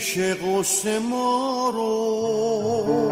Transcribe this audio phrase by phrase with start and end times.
[0.00, 3.10] نمیشه قصه ما رو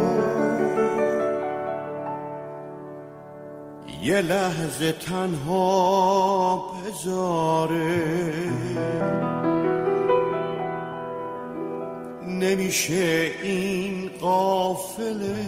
[4.03, 8.03] یه لحظه تنها بذاره.
[12.27, 15.47] نمیشه این قافله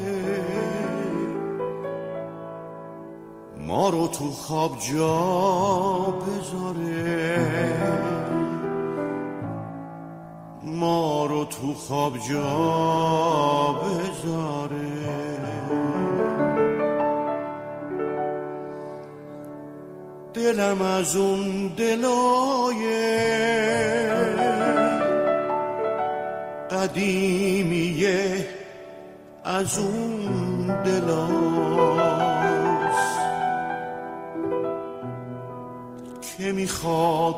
[3.58, 8.09] ما رو تو خواب جا بذاره.
[11.50, 14.90] تو خواب جا بذاره.
[20.34, 22.82] دلم از اون دلای
[26.70, 28.48] قدیمیه
[29.44, 32.10] از اون دلاست
[36.38, 37.36] که می‌خواد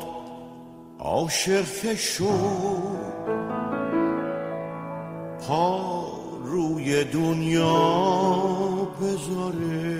[0.99, 3.02] عاشق شد.
[5.47, 6.05] پا
[6.45, 7.75] روی دنیا
[9.01, 9.99] بذاره.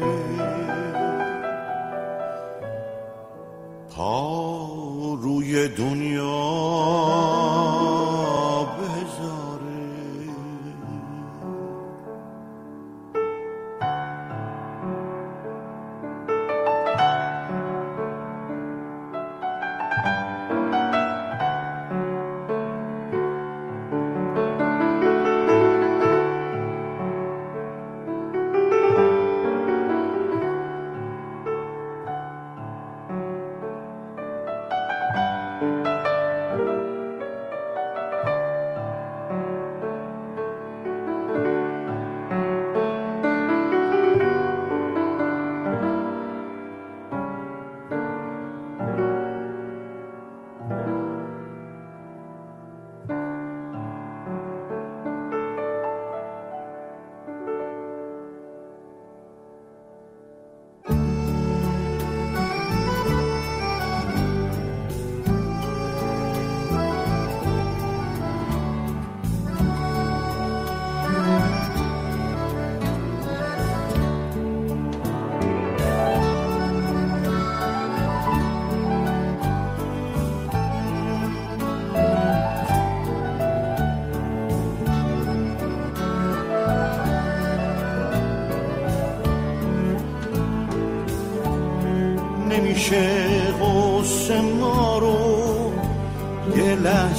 [3.96, 6.64] پا روی دنیا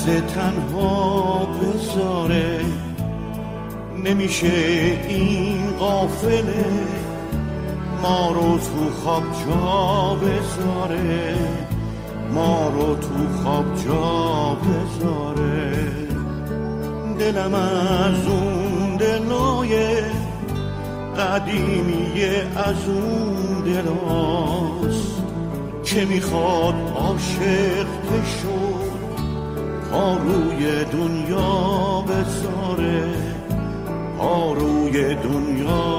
[0.07, 2.61] لحظه تنها بذاره
[4.05, 4.53] نمیشه
[5.09, 6.65] این قافله
[8.03, 11.35] ما رو تو خواب جا بذاره.
[12.35, 15.73] ما رو تو خواب جا بذاره.
[17.19, 20.03] دلم از اون دلای
[21.19, 25.23] قدیمیه از اون دلاست
[25.85, 28.04] که می‌خواد عاشق
[30.25, 33.15] روی دنیا بذاره
[34.19, 35.94] پا روی دنیا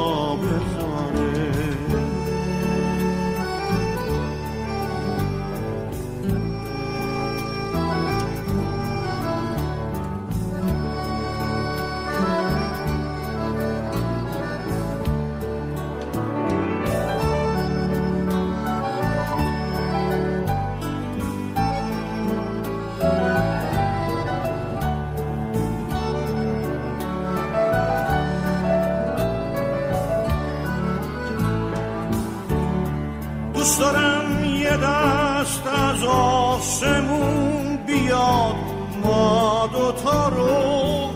[33.65, 38.55] دوست دارم یه دست از آسمون بیاد
[39.03, 41.09] ما دوتا رو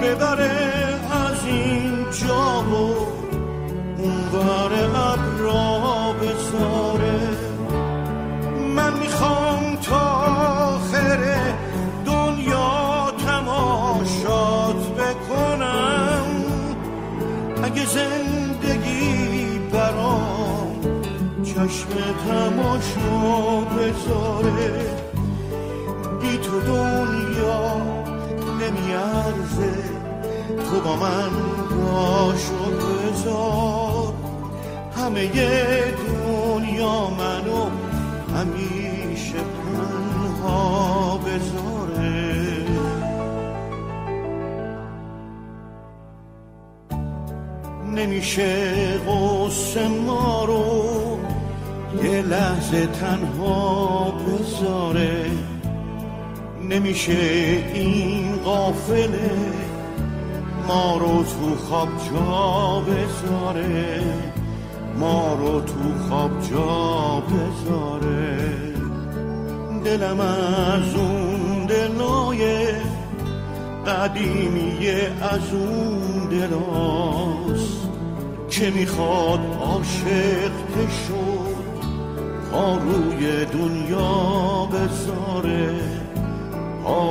[0.00, 0.91] ببره
[21.72, 21.88] چشم
[22.28, 24.72] تماشا بذاره.
[26.20, 27.76] بی تو دنیا
[28.60, 29.74] نمیارزه.
[30.70, 31.30] تو با من
[31.70, 34.14] باشو بذار.
[34.96, 37.70] همه دنیا منو
[38.36, 42.66] همیشه تنها بذاره.
[47.94, 50.91] نمیشه غصه ما رو
[52.04, 55.26] یه لحظه تنها بذاره
[56.70, 57.18] نمیشه
[57.74, 59.30] این قافله
[60.68, 64.00] ما رو تو خواب جا بذاره.
[64.98, 68.38] ما رو تو خواب جا بذاره.
[69.84, 72.66] دلم از اون دلای
[73.86, 74.88] قدیمی
[75.20, 77.88] از اون دلاست
[78.50, 80.52] که می‌خواد عاشق
[81.08, 81.31] شد
[82.52, 85.80] روی دنیا بذاره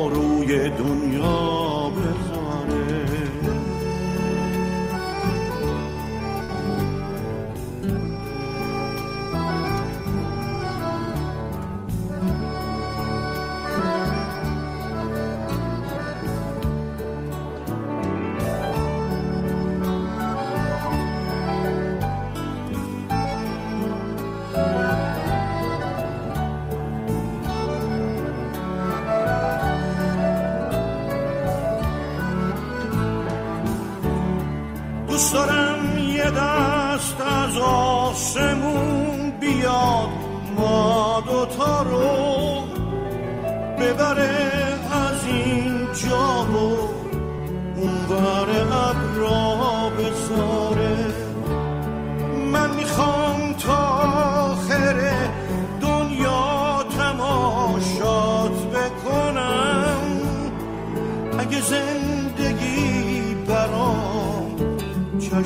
[0.09, 1.70] روی دنیا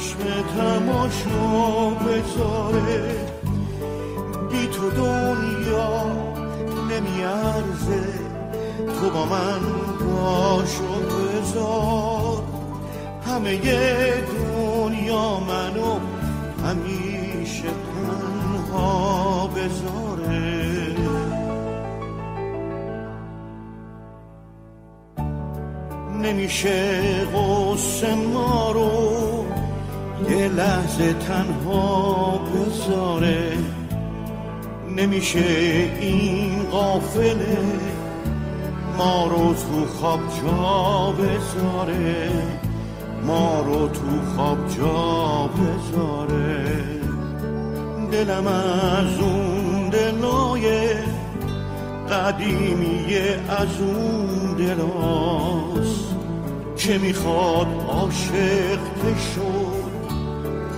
[0.06, 0.18] چشم
[0.58, 3.16] تماشا بذاره.
[4.52, 6.04] بی تو دنیا
[6.90, 8.04] نمیارزه.
[9.02, 9.60] تو با من
[10.00, 12.44] باشو بذار.
[13.28, 16.00] همه دنیا منو
[16.66, 20.96] همیشه تنها بذاره.
[26.22, 28.65] نمیشه غصه ما
[30.48, 33.52] لحظه تنها بذاره
[34.98, 35.46] نمیشه
[36.02, 37.58] این قافله
[38.98, 42.32] ما رو تو خواب جا بذاره.
[43.28, 46.66] ما رو تو خواب جا بذاره.
[48.12, 50.88] دلم از اون دلای
[52.12, 53.18] قدیمی
[53.50, 56.16] از اون دلاست
[56.78, 58.80] که می‌خواد عاشق
[59.36, 59.85] شد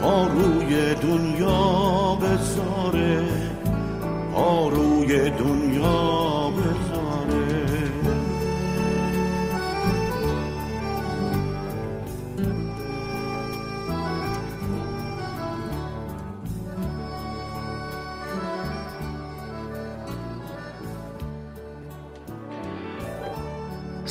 [0.02, 3.24] پا روی دنیا بذاره
[4.34, 6.37] پا روی دنیا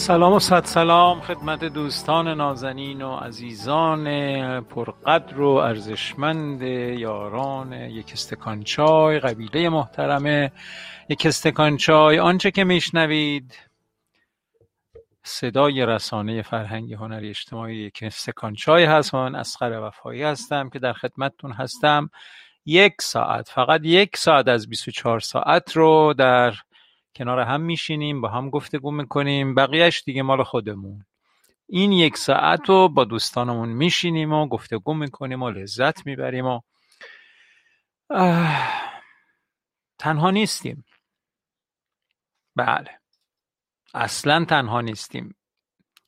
[0.06, 4.04] سلام و صد سلام خدمت دوستان نازنین و عزیزان
[4.60, 10.52] پرقدر و ارزشمند یاران یک استکان چای قبیله محترمه
[11.08, 12.18] یک استکان چای.
[12.18, 13.58] آنچه که میشنوید
[15.24, 19.14] صدای رسانه فرهنگی هنری اجتماعی یک استکان چای هست.
[19.14, 22.10] من اسقر وفایی هستم که در خدمتتون هستم.
[22.66, 26.54] یک ساعت فقط یک ساعت از 24 ساعت رو در
[27.16, 29.54] کنار هم میشینیم با هم گفتگو می‌کنیم.
[29.54, 31.04] بقیهش دیگه مال خودمون.
[31.68, 36.60] این یک ساعت رو با دوستانمون میشینیم و گفتگو می‌کنیم و لذت می‌بریم و
[39.98, 40.84] تنها نیستیم.
[42.56, 42.90] بله.
[43.94, 45.34] اصلا تنها نیستیم.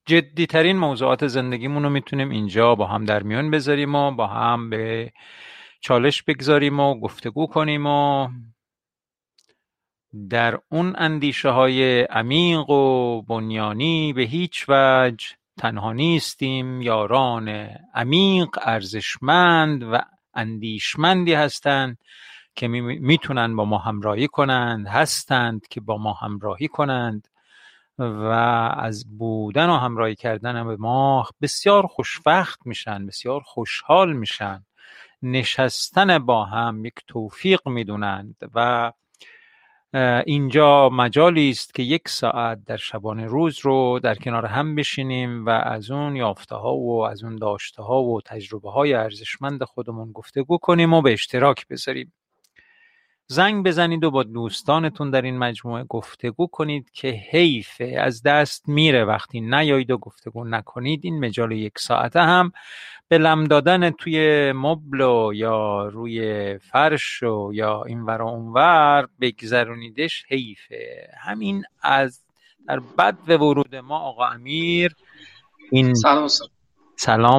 [0.07, 4.71] جدی ترین موضوعات زندگیمون رو می‌تونیم اینجا با هم در میان بذاریم و با هم
[4.71, 5.13] به
[5.81, 8.29] چالش بگذاریم و گفتگو کنیم و
[10.31, 15.27] در اون اندیشه های عمیق و بنیانی به هیچ وجه
[15.59, 16.83] تنها نیستیم.
[16.83, 17.49] یاران
[17.95, 19.99] عمیق ارزشمند و
[20.35, 21.99] اندیشمندی هستند
[22.55, 27.29] که می‌تونن با ما همراهی کنند هستند که با ما همراهی کنند
[27.99, 28.33] و
[28.77, 34.65] از بودن و همراهی کردن به ما بسیار خوشبخت میشن بسیار خوشحال میشن.
[35.23, 38.93] نشستن با هم یک توفیق می‌دونند و
[40.27, 45.51] اینجا مجالی است که یک ساعت در شبانه روز رو در کنار هم بشینیم و
[45.51, 50.59] از اون یافته ها و از اون داشته ها و تجربه های ارزشمند خودمون گفتگو
[50.59, 52.13] کنیم و به اشتراک بذاریم.
[53.31, 59.05] زنگ بزنید و با دوستانتون در این مجموعه گفتگو کنید که حیفه از دست میره.
[59.05, 62.53] وقتی نیایید و گفتگو نکنید این مجال یک ساعته هم
[63.09, 70.25] به لم دادن توی مبل و یا روی فرش و یا این ور اونور بگذرونیدش
[70.29, 71.11] حیفه.
[71.19, 72.23] همین از
[72.69, 74.95] در بد ورود ما آقا امیر.
[75.71, 76.58] این سلام سلام.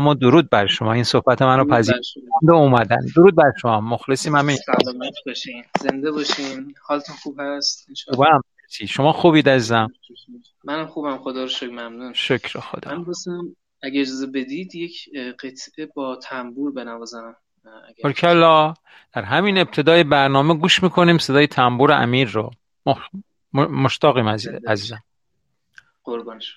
[0.08, 0.94] و درود بر شما.
[0.94, 3.00] این صحبت من رو پذیرفته اومدن.
[3.16, 3.82] درود بر شما.
[3.82, 4.56] مخلصیم همین.
[4.56, 5.64] سلامت باشین.
[5.80, 6.74] زنده باشین.
[6.82, 8.42] حالتون خوب هست؟ خوبم.
[8.70, 9.88] شما خوبید عزیزم؟
[10.64, 11.18] منم خوبم.
[11.18, 11.70] خدا رو شکر.
[11.70, 12.14] ممنون.
[12.14, 12.96] شکر خدا.
[12.96, 15.10] من بسیم اگه اجازه بدید یک
[15.44, 17.36] قطعه با تنبور بنوازم.
[18.16, 18.74] کلا
[19.14, 21.18] در همین ابتدای برنامه گوش می‌کنیم.
[21.18, 22.52] صدای تنبور امیر رو.
[23.54, 24.28] مشتاقیم
[24.68, 25.04] عزیزم.
[26.04, 26.56] قربانش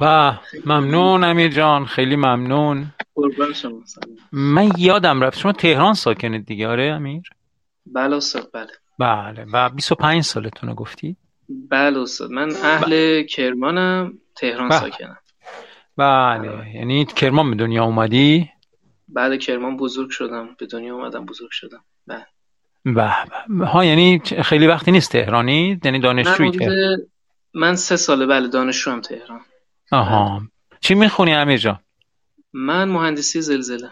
[0.00, 2.86] به ممنون امیر جان خیلی ممنون.
[4.32, 7.22] من یادم رفت شما تهران ساکنید دیگه آره امیر؟
[7.86, 8.66] بله استاد بله.
[8.98, 11.16] بله و 25 سالتون گفتی؟
[11.48, 14.80] بله استاد من اهل کرمانم تهران بله.
[14.80, 15.18] ساکنم.
[15.96, 16.48] بله.
[16.48, 18.50] بله یعنی کرمان به دنیا اومدی؟
[19.08, 21.84] بله کرمان بزرگ شدم به دنیا اومدم بزرگ شدم.
[22.06, 22.26] بله.
[22.84, 26.98] به ها یعنی خیلی وقتی نیست تهرانی؟ یعنی دانشجویی تهران
[27.54, 29.40] من سه ساله بله دانشجوام تهران.
[29.94, 30.42] آها.
[30.80, 31.78] چی می‌خونی امیر جان؟
[32.52, 33.90] من مهندسی زلزله.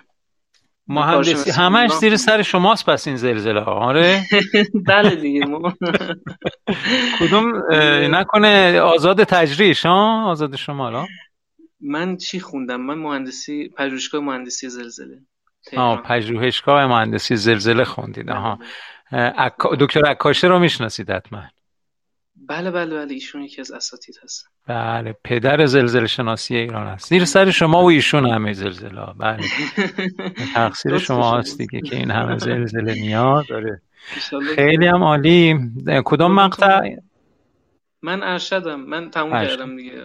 [0.86, 1.50] مهندسی.
[1.50, 3.60] همش زیر سر شماست پس این زلزله.
[3.60, 4.22] ها آره.
[4.88, 5.40] بله دیگه
[7.20, 7.52] کدوم
[8.14, 11.06] نکنه آزاد تجریش ها؟ آزاد شمال
[11.80, 15.18] من چی خوندم؟ من مهندسی پژوهشگاه مهندسی زلزله.
[15.76, 18.30] آه پژوهشگاه مهندسی زلزله خوندید.
[18.30, 18.58] آها.
[19.12, 19.50] بله.
[19.80, 21.42] دکتر عکاشه رو می‌شناسید حتما.
[22.48, 27.24] بله بله بله ایشون یکی از اساتید هست بله پدر زلزله شناسی ایران است زیر
[27.24, 29.42] سر شما و ایشون همه زلزله بله.
[30.54, 33.46] تقصیر شما هست دیگه که این همه زلزله میاد.
[33.48, 33.82] داره
[34.54, 35.58] خیلی هم عالی.
[36.04, 36.80] کدام مقطع؟
[38.02, 38.80] من ارشدم.
[38.80, 40.04] من تموم کردم دیگه.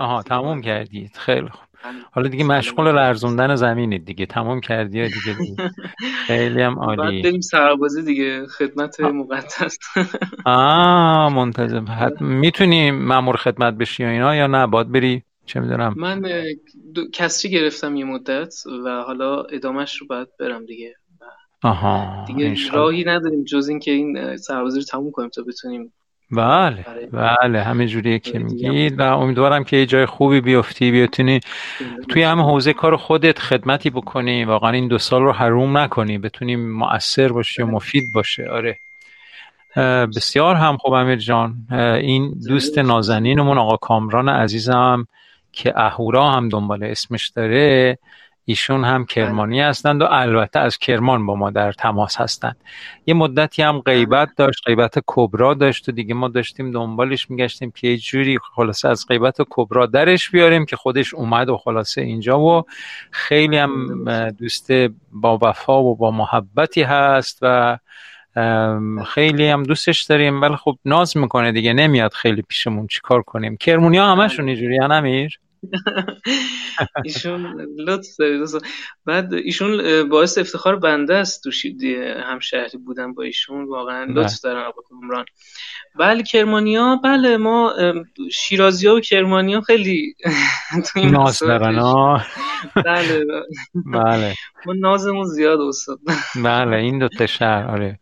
[0.00, 1.16] آها تموم کردید.
[1.16, 1.73] خیلی خوب.
[2.12, 4.26] حالا دیگه مشغول لرزوندن زمینید دیگه.
[4.26, 5.70] تمام کردی یا دیگه, دیگه
[6.26, 7.02] خیلی هم عالی.
[7.02, 8.46] بعد بریم سربازی دیگه.
[8.46, 9.78] خدمت مقدس.
[10.44, 11.84] آه منتظم
[12.20, 15.94] می‌تونی مامور خدمت بشی یا اینا یا نه؟ باید بری؟ چه می‌دونم.
[15.96, 16.22] من
[17.12, 20.94] کسری گرفتم یه مدت و حالا ادامهش رو باید برم دیگه.
[21.62, 25.92] آها دیگه راهی نداریم جز اینکه این سربازی رو تموم کنیم تا بتونیم
[26.36, 31.40] بله بله همه جوریه که میگید و امیدوارم که یه جای خوبی بیفتی بیتونی
[32.08, 34.44] توی همه حوزه کار خودت خدمتی بکنی.
[34.44, 36.18] واقعا این دو سال رو حروم نکنی.
[36.18, 38.48] بتونی مؤثر باشی و مفید باشه.
[38.50, 38.78] آره.
[40.16, 41.66] بسیار هم خوب امیر جان.
[42.00, 45.06] این دوست نازنینمون آقا کامران عزیزم
[45.52, 47.98] که اهورا هم دنبال اسمش داره.
[48.44, 52.56] ایشون هم کرمانی هستند و البته از کرمان با ما در تماس هستند.
[53.06, 57.88] یه مدتی هم غیبت داشت غیبت کبرا داشت و دیگه ما داشتیم دنبالش میگشتیم که
[57.88, 62.62] یه جوری خلاصه از غیبت کبرا درش بیاریم که خودش اومد و خلاصه اینجا و
[63.10, 64.70] خیلی هم دوست
[65.12, 67.78] با وفا و با محبتی هست و
[69.06, 73.56] خیلی هم دوستش داریم ولی خب ناز می‌کنه دیگه نمیاد خیلی پیشمون چیکار کنیم.
[73.56, 75.40] کرمونی ها همشون اینجوری امیر؟
[77.04, 78.40] ایشون لطف دارید.
[79.04, 81.50] بعد ایشون باعث افتخار بنده است تو
[82.26, 83.64] همشهری بودن با ایشون.
[83.64, 84.14] واقعا بله.
[84.14, 85.24] لطف دارن آقا عمران
[85.98, 87.72] بله کرمانیا بله ما
[88.32, 90.14] شیرازی ها و کرمانیا خیلی
[90.86, 91.42] تو این ناز
[92.84, 93.24] بله
[93.86, 94.34] بله.
[94.66, 95.98] ما نازمون زیاد استاد.
[96.44, 97.98] بله این دو تا شهر آره.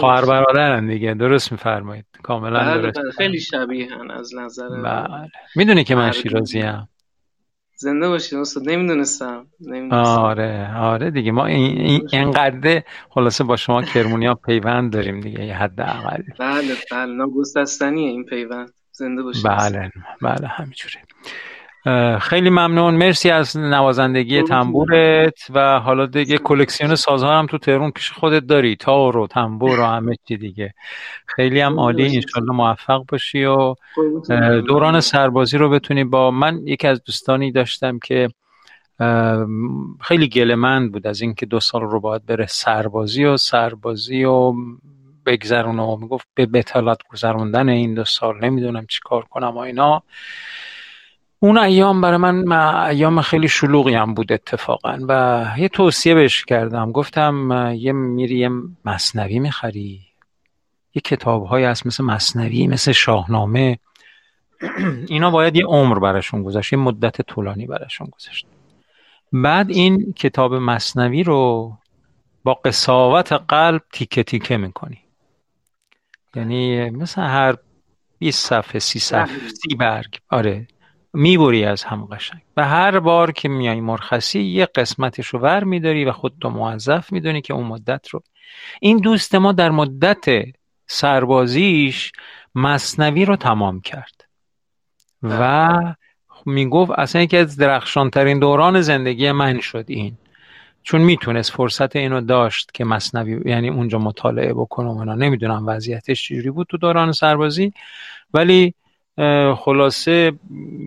[0.00, 2.04] خواهر برادرن دیگه درست میفرمایید.
[2.22, 5.30] کاملا بله درست بله خیلی شبیه از نظر بله.
[5.56, 6.88] می‌دونی که من شیرازی هم
[7.76, 9.46] زنده باشید استاد نمی‌دونستم
[9.90, 11.32] آره آره دیگه.
[11.32, 16.76] ما این اینقدر خلاصه با شما کرمونیا پیوند داریم دیگه یه حد اقل بله.
[16.90, 18.72] بله ناگسستنیه این پیوند.
[18.92, 19.90] زنده باشید بله
[20.22, 21.02] بله همینجوره.
[22.20, 22.94] خیلی ممنون.
[22.94, 28.76] مرسی از نوازندگی تنبورت و حالا دیگه کلکسیون سازها هم تو تهرون پیش خودت داری.
[28.76, 30.74] تار و تنبور و همه چی دیگه.
[31.26, 32.16] خیلی هم عالی.
[32.16, 33.74] انشالله موفق باشی و
[34.66, 38.28] دوران سربازی رو بتونی با من یکی از دوستانی داشتم که
[40.00, 44.54] خیلی گلمند بود از اینکه دو سال رو باید بره سربازی و سربازی و
[45.26, 48.44] بگذرونه و می‌گفت به بتالت گذروندن این دو سال.
[48.44, 50.02] نمی‌دونم چی کار کنم و اینا.
[51.44, 52.52] اون ایام برای من
[52.86, 56.92] ایام خیلی شلوغی هم بود اتفاقا و یه توصیه بهش کردم.
[56.92, 58.50] گفتم یه میری یه
[58.84, 60.00] مصنوی می‌خری.
[60.94, 63.78] یه کتاب های هست مثل مصنوی مثل شاهنامه.
[65.08, 68.46] اینا باید یه عمر براشون گذاشت یه مدت طولانی براشون گذاشت.
[69.32, 71.72] بعد این کتاب مصنوی رو
[72.44, 74.98] با قصاوت قلب تیکه تیکه می‌کنی.
[76.34, 77.56] یعنی مثل هر
[78.18, 80.18] 20 صفحه سی صفحه سی برگ.
[80.30, 80.66] آره.
[81.14, 82.40] می‌بری از هم قشنگ.
[82.56, 87.40] و هر بار که میای مرخصی یه قسمتش رو ور میداری و خودتو موظف می‌دونی
[87.40, 88.22] که اون مدت رو.
[88.80, 90.24] این دوست ما در مدت
[90.86, 92.12] سربازیش
[92.54, 94.24] مصنوی رو تمام کرد.
[95.22, 95.70] و
[96.46, 100.18] می‌گفت اصلا یکی از درخشانترین دوران زندگی من شد این.
[100.82, 106.50] چون می‌تونست فرصت اینو داشت که مصنوی یعنی اونجا مطالعه بکنه و نمی‌دونم وضعیتش چجوری
[106.50, 107.72] بود تو دوران سربازی.
[108.34, 108.74] ولی
[109.56, 110.32] خلاصه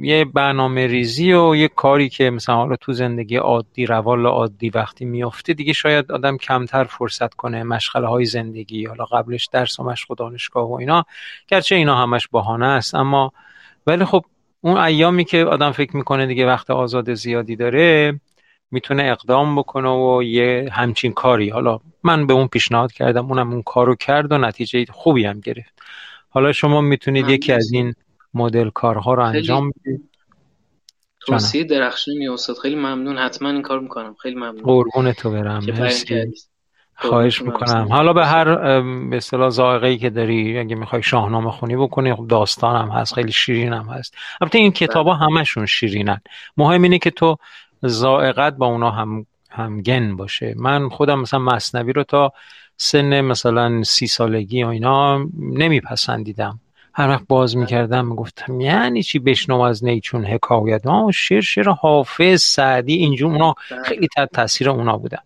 [0.01, 5.05] یه برنامه ریزی و یه کاری که مثلا حالا تو زندگی عادی روال عادی وقتی
[5.05, 10.11] میافته دیگه شاید آدم کمتر فرصت کنه مشغله های زندگی حالا قبلش درس و مشق
[10.11, 11.05] و دانشگاه و اینا.
[11.47, 13.33] گرچه اینا همش بهانه است اما
[13.87, 14.25] ولی خب
[14.61, 18.19] اون ایامی که آدم فکر می‌کنه دیگه وقت آزاد زیادی داره
[18.71, 21.49] می‌تونه اقدام بکنه و یه همچین کاری.
[21.49, 25.81] حالا من به اون پیشنهاد کردم اونم اون کارو کرد و نتیجه خوبی هم گرفت.
[26.29, 27.93] حالا شما می‌تونید یکی از این
[28.37, 30.09] مدل کارها رو انجام بدید
[31.19, 32.57] توصیه درخشانی استاد.
[32.57, 33.17] خیلی ممنون.
[33.17, 34.15] حتما این کار می‌کنم.
[34.21, 34.63] خیلی ممنون.
[34.63, 35.61] قربون تو برم.
[36.95, 37.87] خواهش می‌کنم.
[37.91, 38.55] حالا به هر
[39.09, 43.13] به اصطلاح ذائقه ای که داری اگه می‌خوای شاهنامه خونی بکنی خب داستان هم هست
[43.13, 44.15] خیلی شیرین هم هست.
[44.41, 45.21] البته این کتابا بله.
[45.21, 46.21] همشون شیرینن.
[46.57, 47.37] مهم اینه که تو
[47.85, 50.53] ذائقت با اونا هم همگن باشه.
[50.57, 52.33] من خودم مثلا مصنوی رو تا
[52.77, 56.59] سن مثلا سی سالگی و اینا نمیپسندیدم.
[56.99, 62.41] هر وقت باز می‌کردم می‌گفتم یعنی چی بشنو از نیچون حکایت؟ ها شیر شیر حافظ
[62.41, 63.55] سعدی اینجور اونا.
[63.85, 65.21] خیلی تحت تاثیر اونا بودن.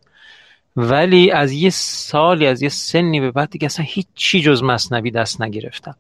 [0.76, 5.42] ولی از یه سالی از یه سنی به بعد دیگه اصلا هیچی جز مصنوی دست
[5.42, 5.96] نگرفتم.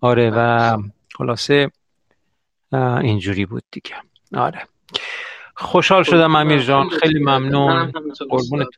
[0.00, 0.76] آره و
[1.14, 1.70] خلاصه
[2.72, 3.94] اینجوری بود دیگه.
[4.34, 4.62] آره.
[5.56, 6.88] خوشحال شدم امیر جان.
[6.88, 7.92] خیلی ممنون.
[8.30, 8.68] قربونت.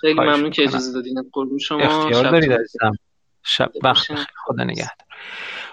[0.00, 1.14] خیلی ممنون که اجازه دادین.
[1.32, 1.80] قربون شما.
[1.80, 2.92] اختیار دارید عزیزم.
[3.42, 4.06] شب وقت
[4.46, 5.06] خدا نگهدار.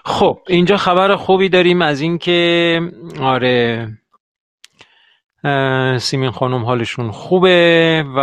[0.04, 2.80] خب اینجا خبر خوبی داریم از اینکه
[3.20, 3.88] آره
[5.98, 8.18] سیمین خانم حالشون خوبه و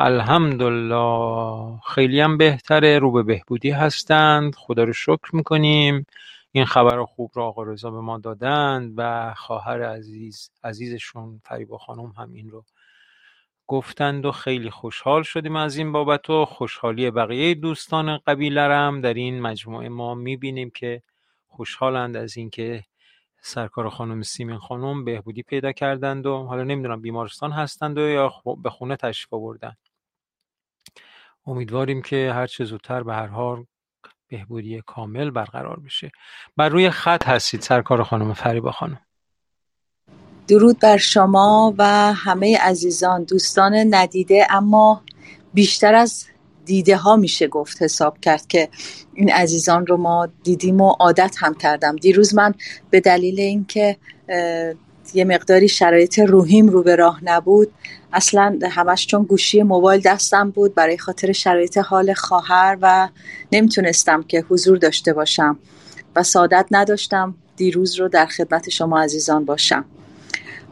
[0.00, 4.54] الحمدلله خیلی هم بهتره رو به بهبودی هستند.
[4.54, 6.06] خدا رو شکر می‌کنیم.
[6.52, 12.12] این خبر خوب رو آقا رضا به ما دادند و خواهر عزیز عزیزشون فریبا خانم
[12.18, 12.64] هم این رو
[13.68, 19.40] گفتند و خیلی خوشحال شدیم از این بابت و خوشحالی بقیه دوستان قبیلرم در این
[19.40, 21.02] مجموعه ما می‌بینیم که
[21.48, 22.84] خوشحالند از اینکه
[23.40, 28.70] سرکار خانم سیمین خانم بهبودی پیدا کردند و حالا نمی‌دونم بیمارستان هستند و یا به
[28.70, 29.76] خونه تشریف آوردن.
[31.46, 33.64] امیدواریم که هر چه زودتر به هر حال
[34.28, 36.10] بهبودی کامل برقرار بشه.
[36.56, 39.07] بر روی خط هستید سرکار خانم فریبا خانم.
[40.48, 44.46] درود بر شما و همه عزیزان دوستان ندیده.
[44.50, 45.02] اما
[45.54, 46.24] بیشتر از
[46.64, 48.68] دیده ها میشه گفت حساب کرد که
[49.14, 51.96] این عزیزان رو ما دیدیم و عادت هم کردم.
[51.96, 52.54] دیروز من
[52.90, 53.96] به دلیل اینکه
[55.14, 57.72] یه مقداری شرایط روحیم رو به راه نبود
[58.12, 63.08] اصلا همش چون گوشی موبایل دستم بود برای خاطر شرایط حال خواهر و
[63.52, 65.58] نمی‌تونستم که حضور داشته باشم
[66.16, 69.84] و سعادت نداشتم دیروز رو در خدمت شما عزیزان باشم.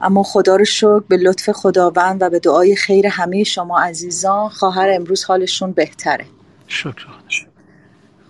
[0.00, 4.90] اما خدا رو شکر به لطف خداوند و به دعای خیر همه شما عزیزان خواهر
[4.90, 6.24] امروز حالشون بهتره.
[6.66, 7.06] شکر.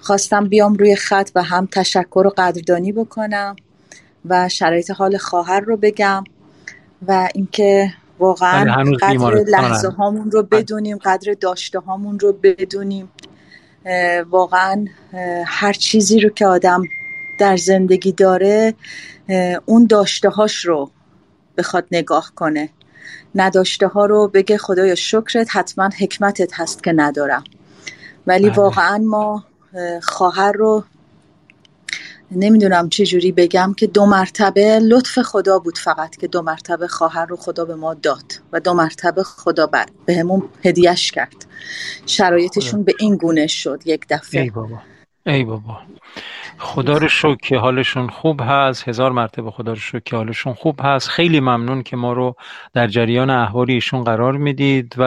[0.00, 3.57] خواستم بیام روی خط و هم تشکر و قدردانی بکنم
[4.24, 6.24] و شرایط حال خواهر رو بگم
[7.09, 13.09] و اینکه واقعا قدر لحظه هامون رو بدونیم قدر داشته هامون رو بدونیم.
[14.31, 14.85] واقعا
[15.46, 16.83] هر چیزی رو که آدم
[17.38, 18.74] در زندگی داره
[19.66, 20.90] اون داشته هاش رو
[21.56, 22.68] بخواد نگاه کنه.
[23.34, 27.44] نداشته ها رو بگه خدایا شکرت حتما حکمتت هست که ندارم.
[28.26, 28.58] ولی بله.
[28.58, 29.44] واقعا ما
[30.02, 30.84] خواهر رو
[32.30, 37.26] نمی‌دونم چه جوری بگم که دو مرتبه لطف خدا بود فقط که دو مرتبه خواهر
[37.26, 41.46] رو خدا به ما داد و دو مرتبه خدا بر به همون هدیهش کرد.
[42.06, 44.40] شرایطشون به این گونه شد یک دفعه.
[44.40, 44.78] ای بابا.
[45.26, 45.78] ای بابا.
[46.58, 48.88] خدا رو شکر که حالشون خوب هست.
[48.88, 51.08] هزار مرتبه خدا رو شکر که حالشون خوب هست.
[51.08, 52.36] خیلی ممنون که ما رو
[52.74, 55.04] در جریان احوالی ایشون قرار می‌دید و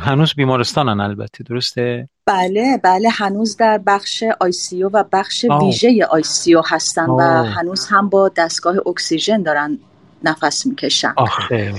[0.00, 7.06] هنوز بیمارستانن البته درسته؟ بله بله هنوز در بخش ICU و بخش ویژه ICU هستن
[7.06, 9.78] و هنوز هم با دستگاه اکسیژن دارن
[10.24, 11.12] نفس می‌کشن.
[11.16, 11.74] آخه.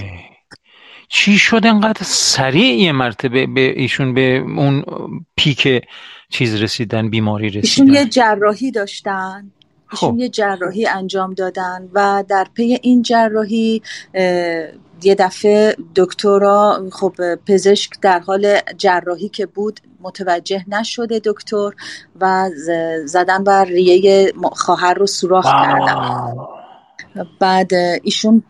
[1.09, 4.83] چی شد انقدر سریع یه مرتبه به ایشون به اون
[5.35, 5.81] پیک
[6.29, 9.51] چیز رسیدن بیماری رسیدن ایشون یه جراحی داشتن.
[9.91, 10.19] ایشون خب.
[10.19, 13.81] یه جراحی انجام دادن و در پی این جراحی
[15.03, 21.71] یه دفعه دکترا خب پزشک در حال جراحی که بود متوجه نشده دکتر
[22.21, 22.49] و
[23.05, 26.35] زدن بر ریه خواهر رو سوراخ کردن.
[27.39, 27.71] بعد
[28.03, 28.43] ایشون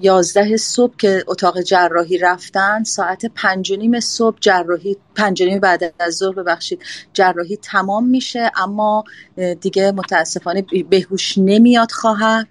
[0.00, 6.14] یازده صبح که اتاق جراحی رفتن ساعت پنج نیم صبح جراحی پنج نیم بعد از
[6.14, 6.82] ظهر ببخشید
[7.12, 9.04] جراحی تمام میشه اما
[9.60, 12.46] دیگه متاسفانه بهوش نمیاد خواهر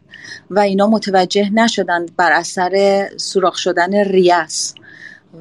[0.49, 4.73] و اینا متوجه نشدن بر اثر سوراخ شدن ریس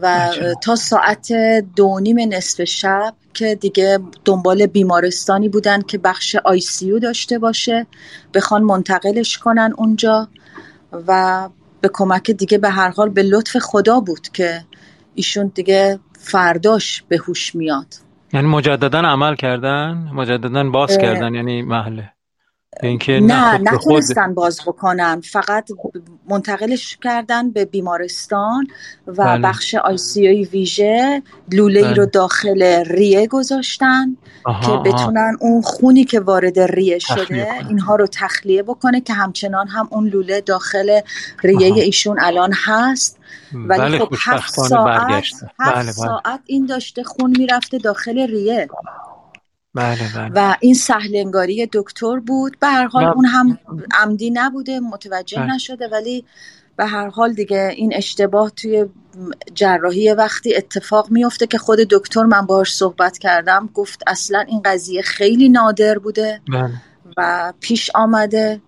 [0.02, 0.30] و
[0.62, 1.32] تا ساعت
[1.76, 7.86] دو نیم نصف شب که دیگه دنبال بیمارستانی بودن که بخش آی سی داشته باشه
[8.34, 10.28] بخوان منتقلش کنن اونجا
[11.06, 11.48] و
[11.84, 14.64] به کمک دیگه به هر حال به لطف خدا بود که
[15.14, 17.86] ایشون دیگه فرداش به هوش میاد.
[18.32, 22.13] یعنی مجددا عمل کردن مجددا باز کردن یعنی محله.
[22.82, 25.20] اینکه نه نتونستن باز بکنن.
[25.20, 25.68] فقط
[26.28, 28.66] منتقلش کردن به بیمارستان
[29.06, 29.42] و بله.
[29.42, 32.06] بخش آی ویژه لوله ای رو بله.
[32.06, 34.16] داخل ریه گذاشتن
[34.66, 39.88] که بتونن اون خونی که وارد ریه شده اینها رو تخلیه بکنه که همچنان هم
[39.90, 41.00] اون لوله داخل
[41.42, 43.18] ریه ایشون الان هست.
[43.54, 45.92] ولی خب هفت ساعت هفت بله, بله.
[45.92, 48.68] ساعت این داشته خون می‌رفته داخل ریه.
[49.74, 50.30] بله بله.
[50.34, 53.58] و این سهلنگاری دکتر بود به هر حال اون هم
[53.94, 55.54] عمدی نبوده متوجه بله.
[55.54, 56.24] نشده ولی
[56.76, 58.86] به هر حال دیگه این اشتباه توی
[59.54, 65.02] جراحی وقتی اتفاق میفته که خود دکتر من باهاش صحبت کردم گفت اصلا این قضیه
[65.02, 66.70] خیلی نادر بوده بله.
[67.16, 68.60] و پیش آمده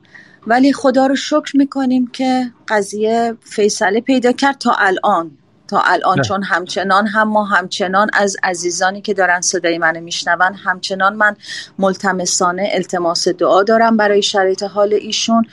[0.46, 5.30] ولی خدا رو شکر می‌کنیم که قضیه فیصله پیدا کرد تا الان
[5.68, 11.14] تا الان چون همچنان هم ما همچنان از عزیزانی که دارن صدای منو میشنون همچنان
[11.16, 11.36] من
[11.78, 15.46] ملتمسانه التماس دعا دارم برای شرایط حال ایشون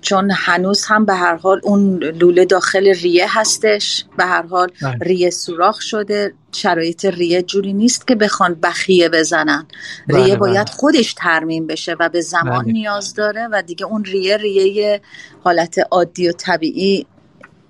[0.00, 4.98] چون هنوز هم به هر حال اون لوله داخل ریه هستش به هر حال بله.
[5.00, 9.66] ریه سوراخ شده شرایط ریه جوری نیست که بخوان بخیه بزنن
[10.08, 10.76] ریه بله، باید بله.
[10.76, 15.00] خودش ترمیم بشه و به زمان نیاز داره و دیگه اون ریه ریه
[15.44, 17.06] حالت عادی و طبیعی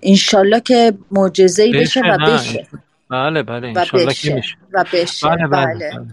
[0.06, 2.00] انشالله که معجزه بشه.
[2.00, 2.66] و بشه.
[3.10, 4.56] بله بله انشالله که میشه.
[4.72, 5.28] و بشه.
[5.28, 5.74] بله, بله.
[5.74, 6.06] بله.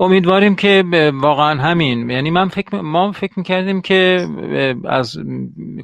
[0.00, 2.10] امیدواریم که واقعا همین.
[2.10, 4.28] یعنی من فکر ما فکر می‌کردیم که
[4.84, 5.16] از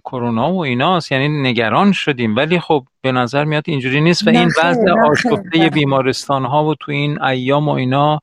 [0.05, 2.37] کرونا و ایناست یعنی نگران شدیم.
[2.37, 6.93] ولی خب به نظر میاد اینجوری نیست و این وضع آشفته بیمارستان ها و تو
[6.93, 8.21] این ایام و اینا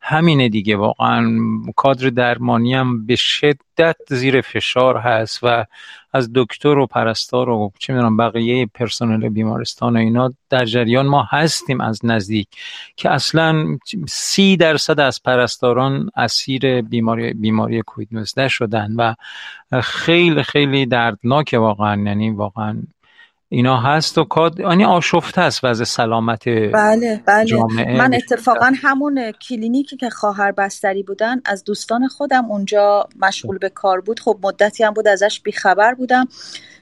[0.00, 0.76] همینه دیگه.
[0.76, 1.38] واقعا
[1.76, 5.64] کادر درمانی هم به شدت زیر فشار هست و
[6.16, 11.22] از دکتر و پرستار و چه می‌دونم بقیه پرسنل بیمارستان و اینا در جریان ما
[11.30, 12.48] هستیم از نزدیک
[12.96, 19.14] که اصلا سی درصد از پرستاران اسیر بیماری بیماری کووید 19 شدن و
[19.82, 22.82] خیلی خیلی دردناک واقعا یعنی واقعا
[23.48, 27.44] اینا هست و کاد یعنی آشفته است وضع سلامت بله بله.
[27.44, 27.98] جامعه.
[27.98, 34.00] من اتفاقا همون کلینیکی که خواهر بستری بودن از دوستان خودم اونجا مشغول به کار
[34.00, 34.20] بود.
[34.20, 36.28] خب مدتی هم بود ازش بیخبر بودم.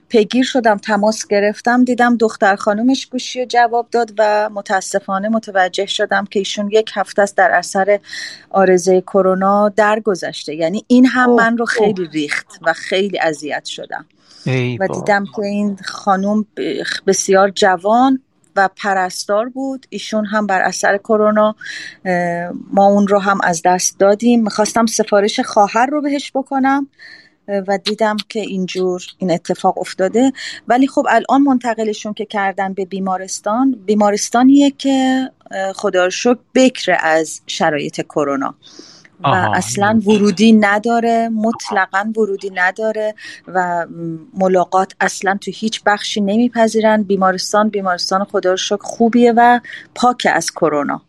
[0.09, 6.25] پیگیر شدم تماس گرفتم دیدم دختر خانومش گوشی و جواب داد و متاسفانه متوجه شدم
[6.25, 8.01] که ایشون یک هفته است در اثر
[8.51, 10.55] آرزه کرونا درگذشته.
[10.55, 14.07] یعنی این هم من رو خیلی ریخت و خیلی اذیت شدم.
[14.81, 16.47] و دیدم که این خانوم
[17.07, 18.23] بسیار جوان
[18.57, 19.87] و پرستار بود.
[19.91, 21.57] ایشون هم بر اثر کرونا
[22.73, 24.43] ما اون رو هم از دست دادیم.
[24.43, 26.89] می‌خواستم سفارش خواهر رو بهش بکنم
[27.49, 30.33] و دیدم که اینجور این اتفاق افتاده.
[30.69, 35.31] ولی خب الان منتقلشون که کردن به بیمارستان بیمارستانیه که
[35.75, 38.55] خدا شکر بکر از شرایط کرونا.
[39.25, 43.15] و اصلا ورودی نداره مطلقا ورودی نداره
[43.49, 43.87] و
[44.35, 47.03] ملاقات اصلا تو هیچ بخشی نمیپذیرن.
[47.03, 49.61] بیمارستان بیمارستان خدا رو شکر خوبیه و
[49.95, 51.03] پاک از کرونا.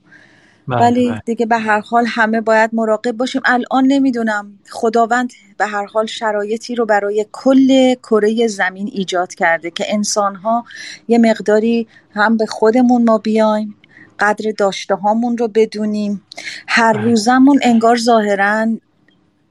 [0.68, 1.22] بله، ولی بله.
[1.26, 3.42] دیگه به هر حال همه باید مراقب باشیم.
[3.46, 9.86] الان نمی‌دونم خداوند به هر حال شرایطی رو برای کل کره زمین ایجاد کرده که
[9.88, 10.66] انسان ها
[11.08, 13.76] یه مقداری هم به خودمون ما بیایم
[14.20, 16.22] قدر داشته هامون رو بدونیم.
[16.68, 17.04] هر بله.
[17.04, 18.68] روزمون انگار ظاهرا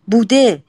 [0.07, 0.63] بوده.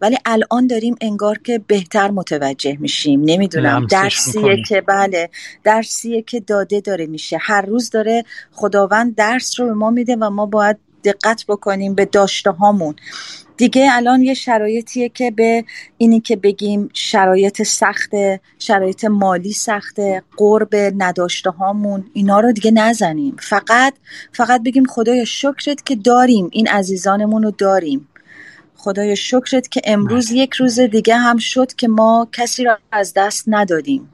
[0.00, 3.22] ولی الان داریم انگار که بهتر متوجه میشیم.
[3.24, 3.86] نمی‌دونم.
[3.86, 5.30] درسیه که بله.
[5.64, 7.38] درسیه که داده داره میشه.
[7.40, 12.04] هر روز داره خداوند درس رو به ما میده و ما باید دقت بکنیم به
[12.04, 12.94] داشته هامون
[13.58, 15.64] دیگه الان یه شرایطیه که به
[15.98, 18.10] اینی که بگیم شرایط سخت
[18.58, 23.36] شرایط مالی سخته قرب نداشته هامون اینا رو دیگه نزنیم.
[23.40, 23.94] فقط
[24.32, 28.08] فقط بگیم خدایا شکرت که داریم این عزیزانمون رو داریم.
[28.76, 33.44] خدای شکرت که امروز یک روز دیگه هم شد که ما کسی را از دست
[33.46, 34.08] ندادیم.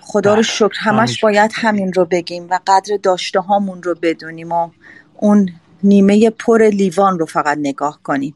[0.00, 0.42] خدا رو بله.
[0.42, 0.78] شکر.
[0.78, 4.70] همش باید همین رو بگیم و قدر داشته هامون رو بدونیم و
[5.16, 5.48] اون
[5.84, 8.34] نیمه پر لیوان رو فقط نگاه کنیم.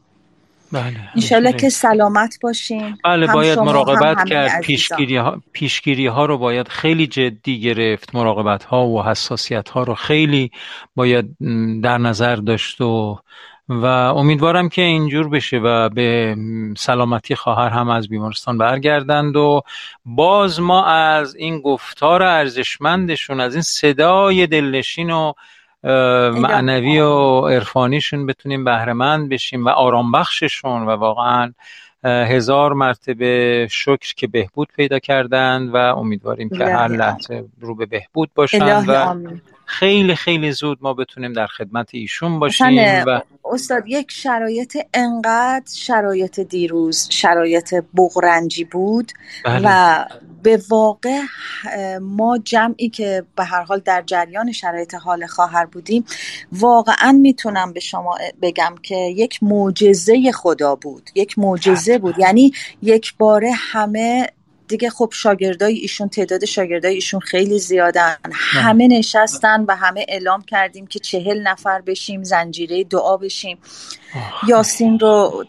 [0.71, 4.61] بله انشالله که سلامت باشیم بله باید مراقبت کرد.
[4.61, 8.15] پیشگیری ها, پیشگیری ها رو باید خیلی جدی گرفت.
[8.15, 10.51] مراقبت ها و حساسیت ها رو خیلی
[10.95, 11.25] باید
[11.83, 13.19] در نظر داشت و
[13.69, 16.35] و امیدوارم که اینجور بشه و به
[16.77, 19.61] سلامتی خواهر هم از بیمارستان برگردند و
[20.05, 25.33] باز ما از این گفتار ارزشمندشون از این صدای دلنشین و
[25.83, 31.53] معنوی و عرفانیشون بتونیم بهرهمند بشیم و آرام بخششون و واقعا
[32.03, 38.29] هزار مرتبه شکر که بهبود پیدا کردند و امیدواریم که هر لحظه رو به بهبود
[38.35, 39.15] باشند و
[39.69, 46.39] خیلی خیلی زود ما بتونیم در خدمت ایشون باشیم و استاد یک شرایط انقدر شرایط
[46.39, 49.11] دیروز شرایط بغرنجی بود
[49.45, 49.61] بله.
[49.65, 50.05] و
[50.43, 51.19] به واقع
[52.01, 56.05] ما جمعی که به هر حال در جریان شرایط حال خواهر بودیم
[56.51, 62.51] واقعا می‌تونم به شما بگم که یک معجزه خدا بود یک معجزه بود یعنی
[62.81, 64.27] یک باره همه
[64.69, 68.15] دیگه خب شاگردای ایشون تعداد شاگردای ایشون خیلی زیادن.
[68.31, 73.57] همه نشستن و همه اعلام کردیم که چهل نفر بشیم زنجیره دعا بشیم.
[74.47, 75.45] یاسین رو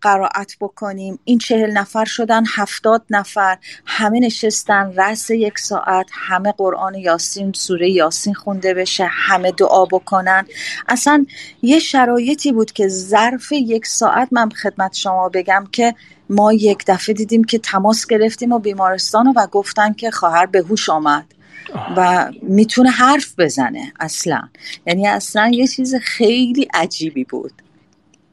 [0.00, 1.18] قرائت بکنیم.
[1.24, 3.58] این چهل نفر شدن هفتاد نفر.
[3.86, 6.06] همه نشستن رس یک ساعت.
[6.12, 10.46] همه قرآن یاسین سوره یاسین خونده بشه همه دعا بکنن.
[10.88, 11.26] اصلا
[11.62, 15.94] یه شرایطی بود که ظرف یک ساعت من خدمت شما بگم که
[16.32, 20.88] ما یک دفعه دیدیم که تماس گرفتیم و بیمارستان و گفتن که خواهر به هوش
[20.88, 21.24] آمد
[21.96, 24.48] و می‌تونه حرف بزنه اصلا.
[24.86, 27.52] یعنی اصلا یه چیز خیلی عجیبی بود.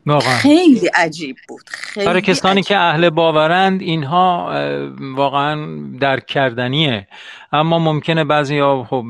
[0.09, 0.37] واقعا.
[0.37, 1.69] خیلی عجیب بود.
[1.69, 4.53] خیلی برای کسانی که اهل باورند اینها
[4.99, 7.07] واقعا درک کردنیه.
[7.51, 9.03] اما ممکنه بعضی ها خب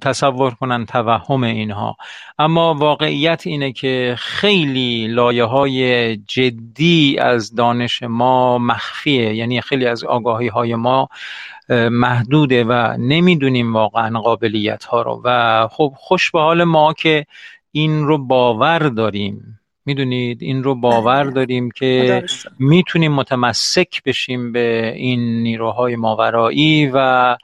[0.00, 1.96] تصور کنن توهم اینها.
[2.38, 9.34] اما واقعیت اینه که خیلی لایه های جدی از دانش ما مخفیه.
[9.34, 11.08] یعنی خیلی از آگاهی های ما
[11.90, 15.22] محدوده و نمی‌دونیم واقعا قابلیت ها رو.
[15.24, 17.26] و خب خوش به حال ما که
[17.72, 19.59] این رو باور داریم.
[19.86, 21.32] می‌دونید این رو باور بله.
[21.32, 22.22] داریم که
[22.58, 27.36] می‌تونیم متمسک بشیم به این نیروهای ماورایی و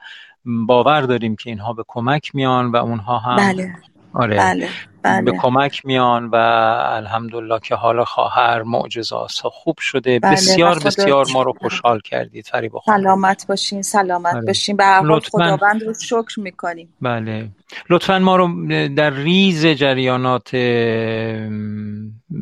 [0.45, 3.75] باور داریم که اینها به کمک میان و اونها هم بله.
[4.13, 4.69] آره بله.
[5.03, 5.21] بله.
[5.21, 10.31] به کمک میان و الحمدلله که حالا خواهر معجزات خوب شده بله.
[10.31, 14.45] بسیار بسیار ما رو خوشحال کردید فریب سلامت باشین سلامت بله.
[14.45, 17.49] باشین به حال خداوند رو شکر می‌کنیم بله
[17.89, 18.49] لطفا ما رو
[18.95, 20.55] در ریز جریانات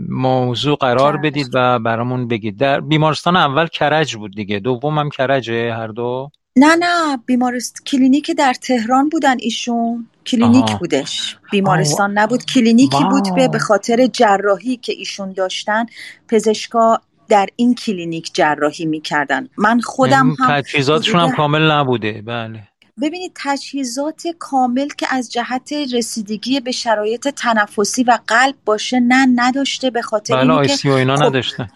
[0.09, 2.57] موضوع قرار بدید و برامون بگید.
[2.57, 4.59] در بیمارستان اول کرج بود دیگه.
[4.59, 6.29] دوم هم کرجه هر دو.
[6.57, 7.17] نه نه.
[7.25, 10.07] بیمارست کلینیک در تهران بودن ایشون.
[10.25, 11.37] کلینیک بودش.
[11.51, 12.45] بیمارستان نبود.
[12.45, 15.85] کلینیکی بود به به خاطر جراحی که ایشون داشتن.
[16.29, 19.47] پزشکا در این کلینیک جراحی می‌کردن.
[19.57, 22.21] من خودم یعنی هم تجهیزاتشون هم کامل نبوده.
[22.25, 22.67] بله.
[23.01, 29.89] ببینید تجهیزات کامل که از جهت رسیدگی به شرایط تنفسی و قلب باشه نه نداشته
[29.89, 31.69] به خاطر بله اینکه اینا خب نداشته.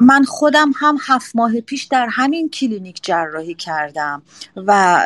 [0.00, 4.22] من خودم هم هفت ماه پیش در همین کلینیک جراحی کردم
[4.56, 5.00] و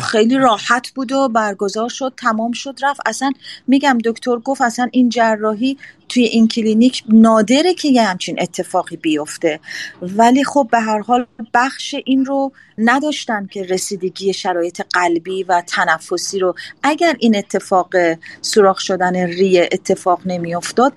[0.00, 3.32] خیلی راحت بود و برگزار شد تمام شد رفت اصلا
[3.66, 9.60] میگم دکتر گفت اصلا این جراحی توی این کلینیک نادره که یه همچین اتفاقی بیفته
[10.02, 16.38] ولی خب به هر حال بخش این رو نداشتن که رسیدگی شرایط قلبی و تنفسی
[16.38, 17.94] رو اگر این اتفاق
[18.40, 20.92] سوراخ شدن ریه اتفاق نمیافتاد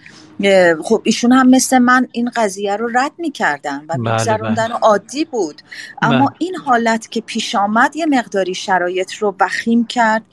[0.84, 4.76] خب ایشون هم مثل من این قضیه رو رد می‌کردن و بله، میگذروندن بله.
[4.76, 5.62] عادی بود
[6.02, 6.36] اما بله.
[6.40, 10.24] این حالت که پیش آمد یه مقداری شرایط رو بخیم کرد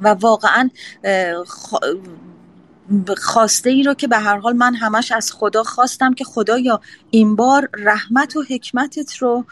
[0.00, 0.70] و واقعا
[3.16, 7.36] خواسته ای رو که به هر حال من همش از خدا خواستم که خدایا این
[7.36, 9.44] بار رحمت و حکمتت رو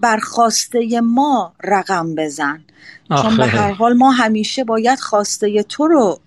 [0.00, 2.64] بر خواسته ما رقم بزن.
[3.22, 6.20] چون به هر حال ما همیشه باید خواسته تو رو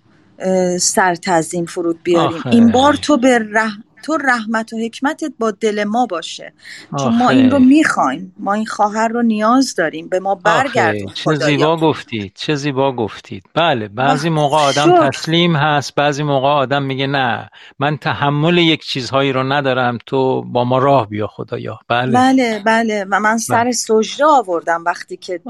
[0.80, 2.42] سر تزین فرود بیاریم.
[2.50, 6.52] این بار تو به رحم تو رحمت و حکمتت با دل ما باشه.
[6.98, 8.34] چون ما این رو می‌خوایم.
[8.38, 10.08] ما این خواهر رو نیاز داریم.
[10.08, 12.32] به ما برگردون چه زیبا گفتید.
[12.34, 13.44] چه زیبا گفتید.
[13.54, 19.32] بله بعضی موقع آدم تسلیم هست بعضی موقع آدم میگه نه من تحمل یک چیزهایی
[19.32, 21.78] رو ندارم تو با ما راه بیا خدایا.
[21.88, 22.12] بله.
[22.12, 23.06] بله بله.
[23.10, 23.72] و من سر بله.
[23.72, 25.40] سجده آوردم وقتی که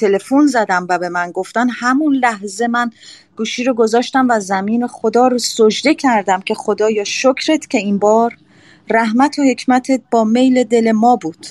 [0.00, 2.90] تلفن زدم و به من گفتن همون لحظه من
[3.36, 8.36] گوشی رو گذاشتم و زمین خدا رو سجده کردم که خدایا شکرت که این بار
[8.90, 11.46] رحمت و حکمتت با میل دل ما بود.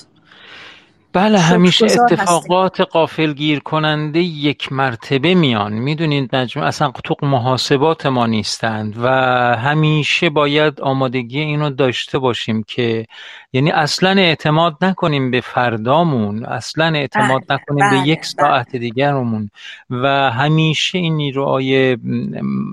[1.16, 8.26] بله همیشه اتفاقات قافل گیر کننده یک مرتبه میان می‌دونید نجم اصلا تو محاسبات ما
[8.26, 9.08] نیستند و
[9.56, 13.06] همیشه باید آمادگی اینو داشته باشیم که
[13.52, 18.24] یعنی اصلا اعتماد نکنیم به فردامون اصلا اعتماد بله، نکنیم به بله، یک بله.
[18.24, 19.50] ساعت دیگرمون
[19.90, 21.98] و همیشه این نیروهای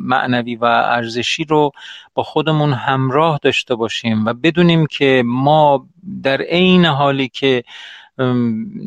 [0.05, 1.71] معنوی و ارزشی رو
[2.13, 5.87] با خودمون همراه داشته باشیم و بدونیم که ما
[6.23, 7.63] در عین حالی که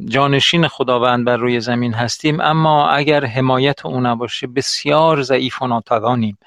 [0.04, 6.38] جانشین خداوند بر روی زمین هستیم اما اگر حمایت او نباشه بسیار ضعیف و ناتوانیم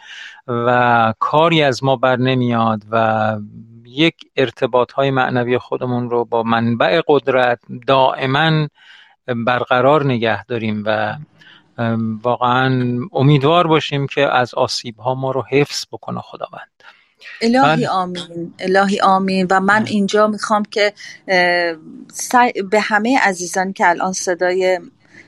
[0.47, 3.35] و کاری از ما بر نمیاد و
[3.85, 8.67] یک ارتباط های معنوی خودمون رو با منبع قدرت دائما
[9.27, 11.15] برقرار نگه داریم و
[12.23, 16.78] واقعا امیدوار باشیم که از آسیب ها ما رو حفظ بکنه خداوند.
[17.41, 19.47] الهی آمین الهی آمین.
[19.49, 20.93] و من اینجا می‌خوام که
[22.71, 24.79] به همه عزیزان که الان صدای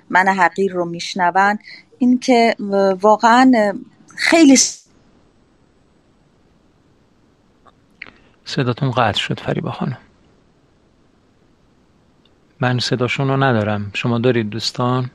[0.09, 1.59] من حقیر رو میشنون
[1.97, 2.55] این که
[3.01, 3.73] واقعا
[4.15, 4.57] خیلی
[8.45, 9.97] صداتون قطع شد فریبا خانم.
[12.59, 13.91] من صداشون رو ندارم.
[13.93, 15.11] شما دارید دوستان؟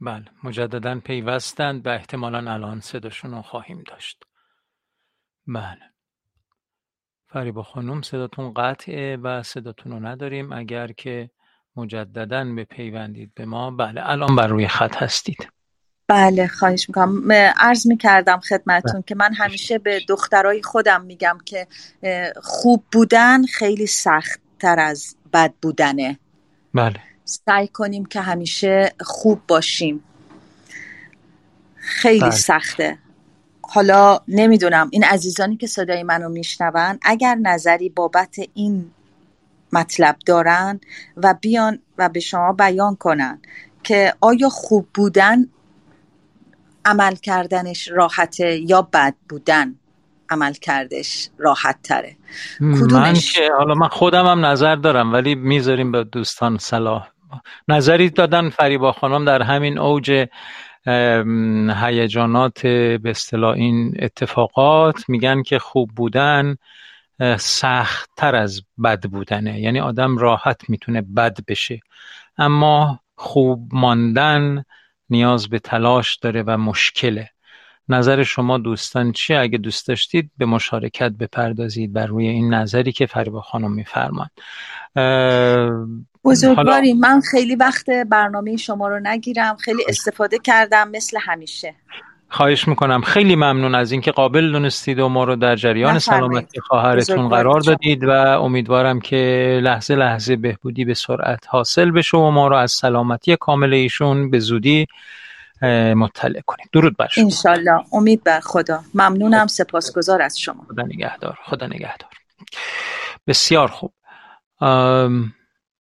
[0.00, 4.24] بله مجددا پیوستند و احتمالا الان صداشون رو خواهیم داشت.
[5.46, 5.92] بله.
[7.28, 10.52] فریبا خانم صداتون قطعه و صداتون رو نداریم.
[10.52, 11.30] اگر که
[11.76, 15.48] مجددا به پیوندید به ما بله الان بر روی خط هستید.
[16.08, 17.32] بله خواهش می‌کنم.
[17.56, 19.02] عرض می‌کردم خدمتون بله.
[19.06, 21.66] که من همیشه به دخترای خودم میگم که
[22.42, 26.18] خوب بودن خیلی سخت تر از بد بودنه.
[26.74, 27.00] بله.
[27.26, 30.04] سعی کنیم که همیشه خوب باشیم.
[31.76, 32.30] خیلی بله.
[32.30, 32.98] سخته.
[33.62, 34.88] حالا نمی‌دونم.
[34.92, 38.90] این عزیزانی که صدای منو میشنون اگر نظری بابت این
[39.72, 40.80] مطلب دارن
[41.16, 43.40] و بیان و به شما بیان کنن
[43.82, 45.48] که آیا خوب بودن
[46.84, 49.74] عمل کردنش راحته یا بد بودن
[50.30, 52.16] عمل کردش راحت تره
[52.60, 57.08] من که حالا من خودم هم نظر دارم ولی می‌ذاریم به دوستان صلاح.
[57.68, 60.26] نظری دادن فریبا خانم در همین اوج
[61.82, 66.56] هیجانات به اصطلاح این اتفاقات میگن که خوب بودن
[67.38, 69.60] سخت تر از بد بودنه.
[69.60, 71.80] یعنی آدم راحت می‌تونه بد بشه.
[72.38, 74.64] اما خوب ماندن
[75.10, 77.30] نیاز به تلاش داره و مشکله.
[77.88, 83.06] نظر شما دوستان چیه؟ اگه دوست داشتید به مشارکت بپردازید بر روی این نظری که
[83.06, 84.28] فریبا خانم میفرمان
[86.24, 89.56] بزرگواری من خیلی وقت برنامه شما رو نگیرم.
[89.56, 91.74] خیلی استفاده کردم مثل همیشه.
[92.28, 93.00] خواهش می‌کنم.
[93.00, 98.04] خیلی ممنون از اینکه قابل دونستید و ما رو در جریان سلامتی خواهرتون قرار دادید
[98.04, 103.36] و امیدوارم که لحظه لحظه بهبودی به سرعت حاصل بشه و ما رو از سلامتی
[103.36, 104.86] کامل ایشون به زودی
[105.94, 107.24] مطلع کنید درود بر شما.
[107.24, 107.84] انشالله.
[107.92, 108.82] امید بر خدا.
[108.94, 109.46] ممنونم.
[109.46, 110.66] سپاسگزار از شما.
[110.68, 111.38] خدا نگهدار.
[111.44, 112.10] خدا نگهدار.
[113.26, 113.92] بسیار خوب.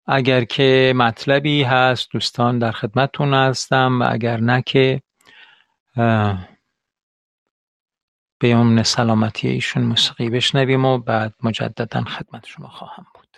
[0.06, 4.02] اگر که مطلبی هست دوستان در خدمتتون هستم.
[4.02, 5.02] و اگر نه که
[8.38, 13.36] به یمن سلامتی ایشون موسیقی بشنویم و بعد مجددا خدمت شما خواهم بود.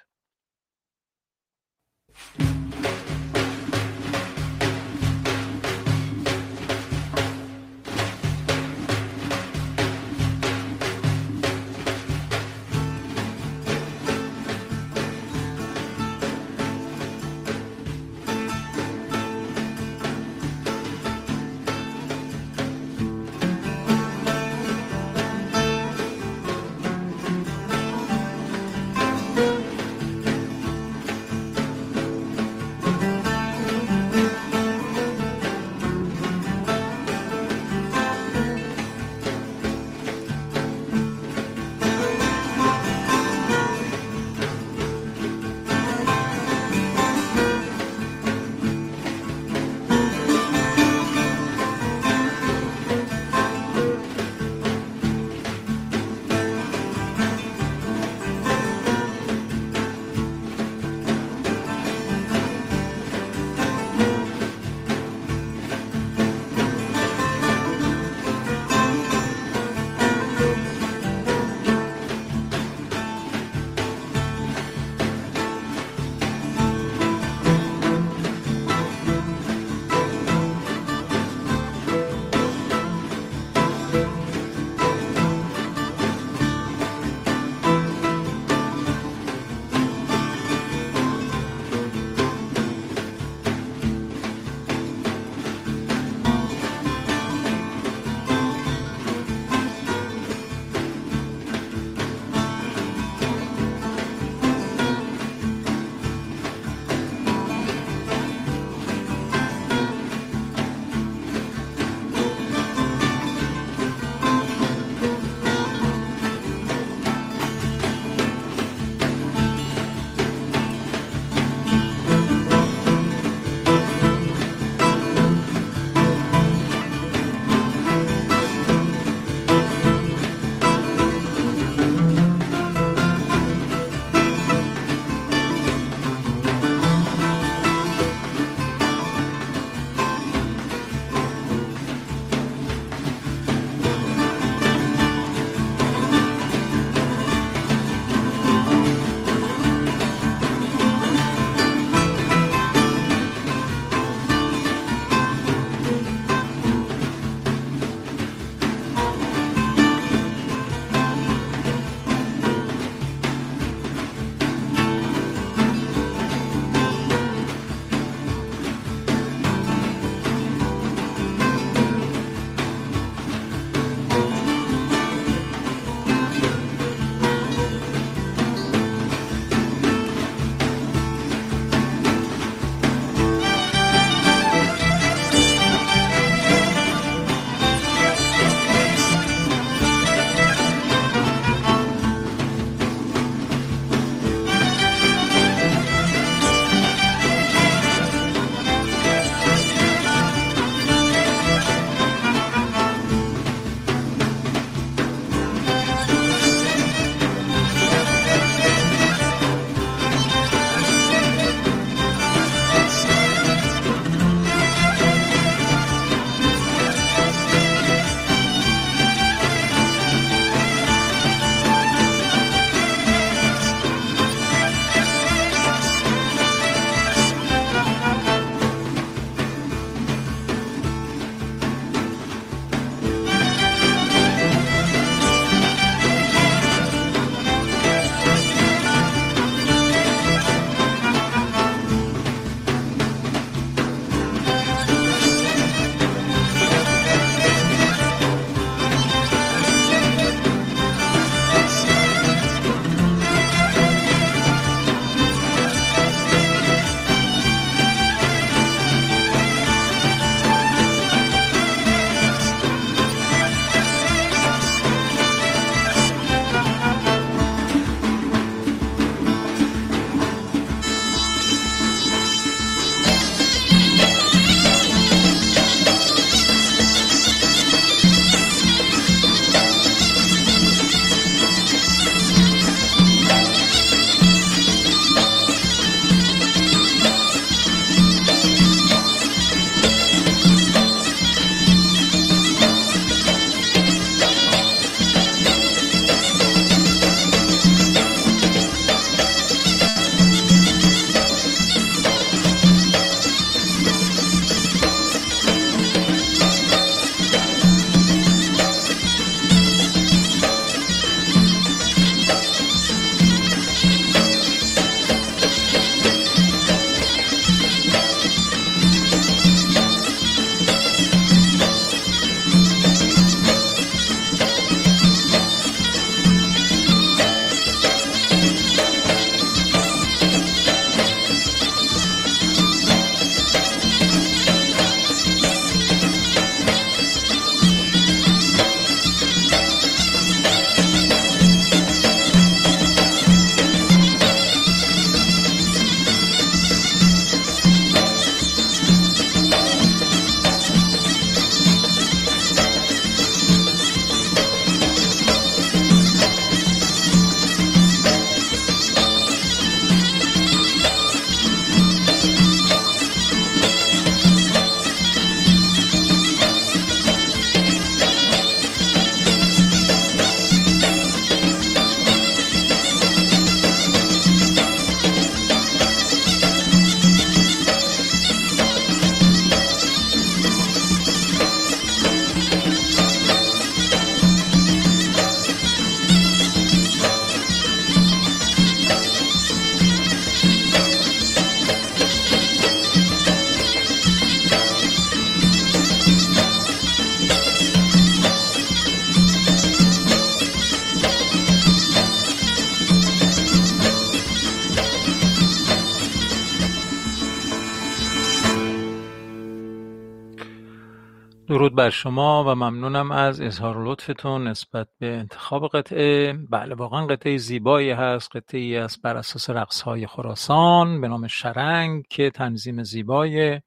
[411.82, 416.32] بر شما و ممنونم از اظهار لطفتون نسبت به انتخاب قطعه.
[416.32, 418.36] بله واقعا قطعه زیبایی هست.
[418.36, 423.60] قطعه ای است بر اساس رقص های خراسان به نام شرنگ که تنظیم زیبای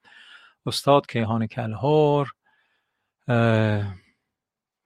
[0.65, 2.31] استاد کیهان کلهور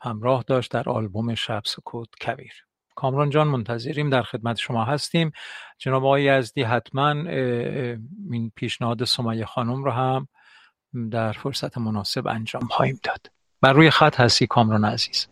[0.01, 2.53] همراه داشت در آلبوم شب سکوت کبیر.
[2.95, 5.31] کامران جان منتظریم در خدمت شما هستیم.
[5.77, 7.11] جناب آقای یزدی حتما
[8.31, 10.27] این پیشنهاد سمیه خانم رو هم
[11.11, 13.31] در فرصت مناسب انجام خواهیم داد.
[13.61, 15.27] بر روی خط هستی کامران عزیز.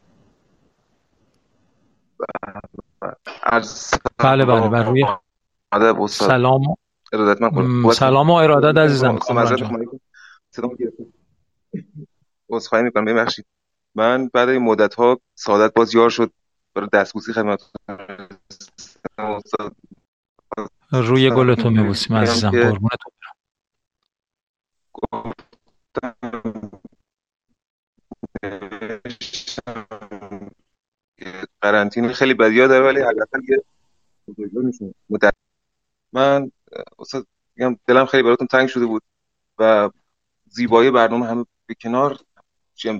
[4.17, 5.05] بله بله بر روی
[6.09, 6.61] سلام.
[7.93, 8.29] سلام.
[8.29, 9.19] و ارادت عزیزم.
[12.49, 13.05] عذرخواهی می‌کنم.
[13.05, 13.45] ببخشید.
[13.95, 16.31] من بعد مدت ها سعادت باز یار شد.
[16.73, 17.71] برای دستبوسی خدمت
[20.91, 22.51] روی گلتو میبوسیم عزیزم.
[22.51, 23.11] قربونتون
[31.61, 33.63] قرنطینه خیلی بدیا داره ولی حداقل یه
[36.13, 36.51] من
[36.99, 39.03] استاد میگم دلم خیلی براتون تنگ شده بود
[39.59, 39.89] و
[40.45, 42.19] زیبایی برنامه همه به کنار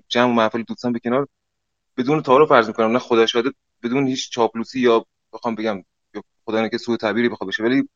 [0.08, 1.28] جمع محفل دوستان به کنار
[1.98, 2.92] بدون تعارف فرض می‌کنم.
[2.92, 3.52] نه خدا شاده
[3.84, 5.84] بدون هیچ چاپلوسی یا بخوام بگم
[6.46, 7.64] خدا که سوء تعبیری بخواد بشه.
[7.64, 7.90] ولی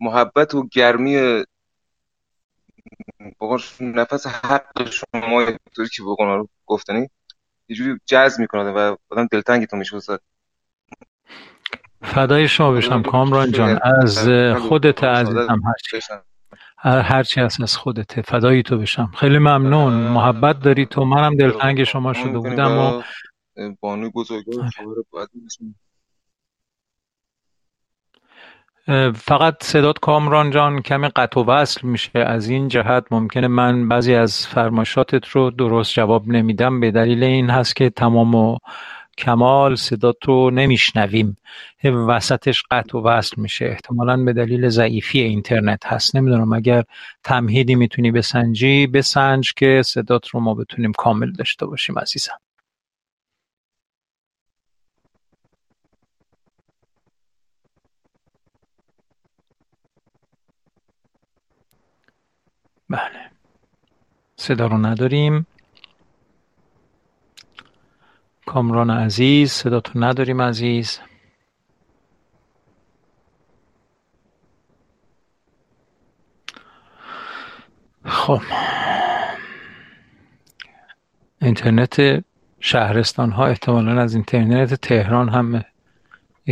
[0.00, 1.44] محبت و گرمی
[3.80, 7.08] نفس حق شما طوری که بقول رو گفتنی
[7.68, 9.98] یه جوری جذب می‌کنه و آدم دلتنگتون میشه.
[12.02, 13.78] فدای شما بشم کامران جان.
[13.82, 14.28] از
[14.58, 15.62] خودت عزیزم
[16.78, 18.20] هر هرچی هست از خودت.
[18.20, 19.12] فدایی تو بشم.
[19.16, 19.92] خیلی ممنون.
[19.92, 21.04] محبت داری تو.
[21.04, 23.02] منم دلتنگ شما شده بودم و
[23.80, 24.70] بانوی بزرگوار.
[25.10, 25.28] باید
[29.16, 32.18] فقط صدات کامران جان کمی قطع و وصل میشه.
[32.18, 36.80] از این جهت ممکنه من بعضی از فرمایشاتت رو درست جواب نمیدم.
[36.80, 38.58] به دلیل این هست که تمام و
[39.18, 41.36] کمال صدات رو نمیشنویم.
[41.84, 43.64] وسطش قطع و وصل میشه.
[43.64, 46.16] احتمالا به دلیل ضعیفی اینترنت هست.
[46.16, 46.82] نمی‌دونم اگر
[47.24, 52.43] تمهیدی می‌تونی بسنجی بسنج که صدات رو ما بتونیم کامل داشته باشیم عزیزم.
[62.94, 63.30] بله.
[64.36, 65.46] صدا رو نداریم.
[68.46, 71.00] کامران عزیز صداتو نداریم عزیز.
[78.04, 78.40] خب.
[81.42, 82.24] اینترنت
[82.60, 85.64] شهرستان ها احتمالا از اینترنت تهران هم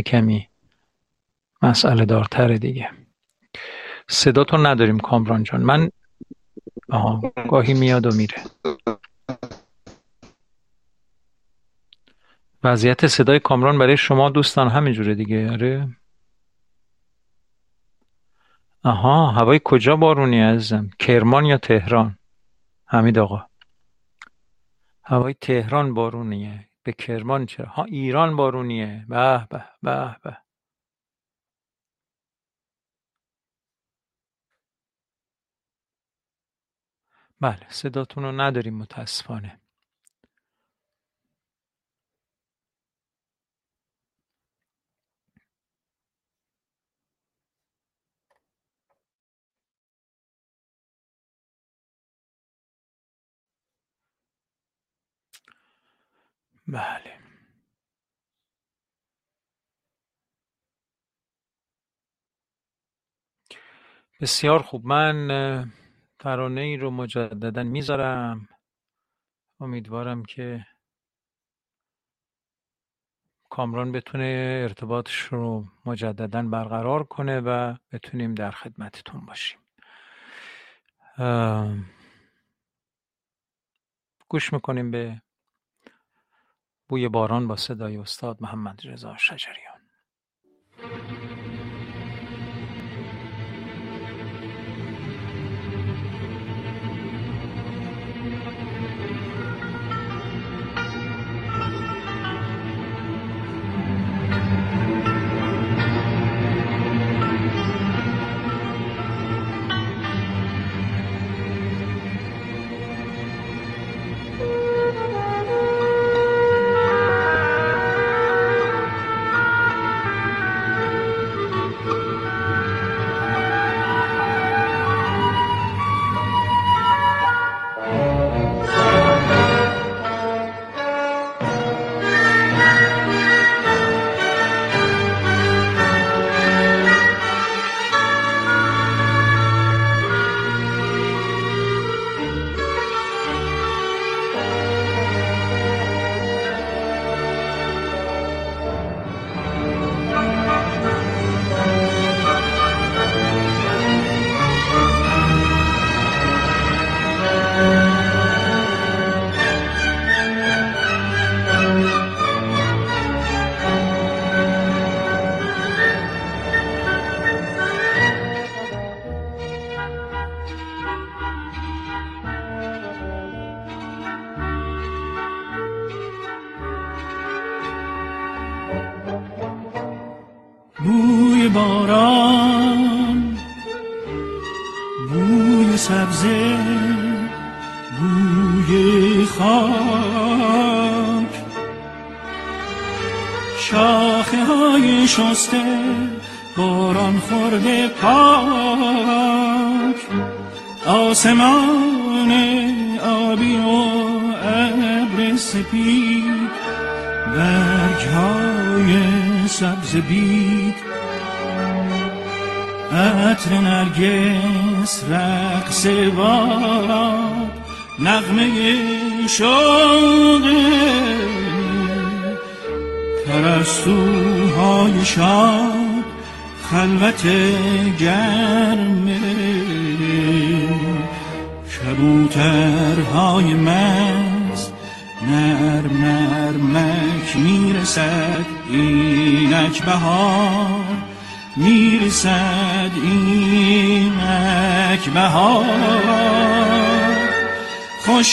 [0.05, 0.49] کمی
[1.61, 2.89] مسئله دارتره دیگه
[4.09, 5.61] صداتو نداریم کامران جان.
[5.61, 5.89] من
[6.93, 7.21] آها.
[7.49, 8.37] گاهی میاد و میره.
[12.63, 15.97] وضعیت صدای کامران برای شما دوستان همینجوره دیگه آره.
[18.83, 22.17] آها هوای کجا بارونی عزیزم؟ کرمان یا تهران؟
[22.85, 23.45] حمید آقا.
[25.03, 26.69] هوای تهران بارونیه.
[26.83, 29.05] به کرمان چرا؟ ها ایران بارونیه.
[29.09, 30.42] به به به به.
[37.43, 39.61] بله صداتون رو نداریم متاسفانه.
[56.67, 57.19] بله.
[64.21, 64.85] بسیار خوب.
[64.85, 65.31] من
[66.23, 68.49] ترانه ای رو مجددا می‌ذارم.
[69.59, 70.65] امیدوارم که
[73.49, 79.59] کامران بتونه ارتباطش رو مجددا برقرار کنه و بتونیم در خدمتتون باشیم.
[84.27, 85.21] گوش می‌کنیم به
[86.89, 89.72] بوی باران با صدای استاد محمد رضا شجریان.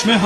[0.01, 0.18] خوش به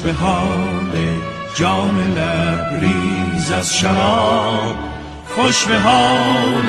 [0.00, 0.92] به حال
[1.54, 4.76] جام لبریز از شراب
[5.36, 6.68] خوش به حال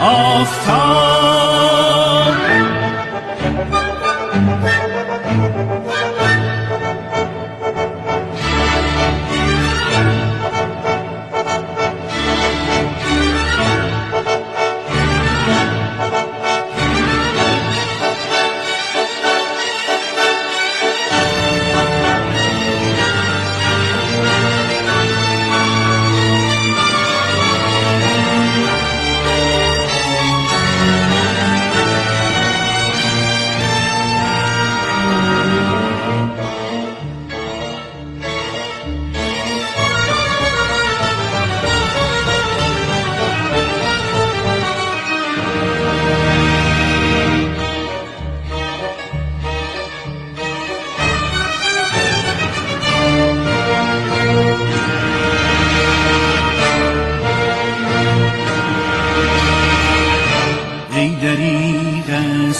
[0.00, 1.45] آفتاب.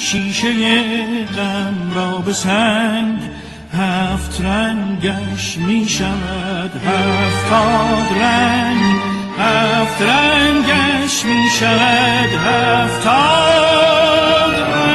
[0.00, 3.18] شیشه غم را به سنگ
[3.72, 9.00] هفت رنگش می شود هفتاد رنگ
[9.38, 13.20] هفت رنگش می شود هفتاد
[14.54, 14.90] رنگ.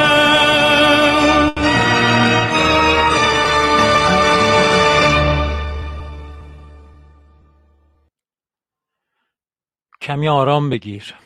[10.02, 11.25] کمی آرام بگیر.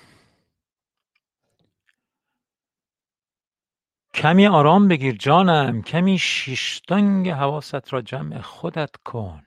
[4.20, 9.41] کمی آرام بگیر جانم کمی شیشتنگ حواست را جمع خودت کن.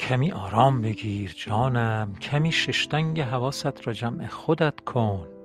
[0.00, 5.35] کمی آرام بگیر جانم کمی ششتنگ حواست را جمع خودت کن.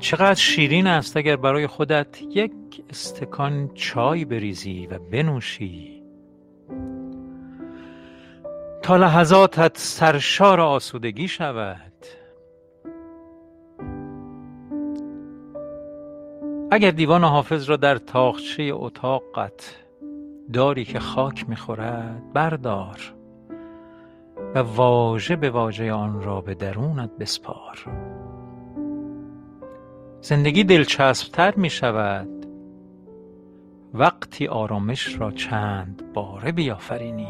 [0.00, 2.52] چقدر شیرین است اگر برای خودت یک
[2.90, 6.02] استکان چای بریزی و بنوشی.
[8.82, 11.92] تا لحظاتت سرشار آسودگی شود.
[16.70, 19.76] اگر دیوان حافظ را در تاقچه اتاقت
[20.52, 23.00] داری که خاک می‌خورد بردار
[24.54, 27.84] و واژه به واژه آن را به درونت بسپار.
[30.22, 32.28] زندگی دلچسبتر می شود
[33.94, 37.28] وقتی آرامش را چند باره بیافرینی.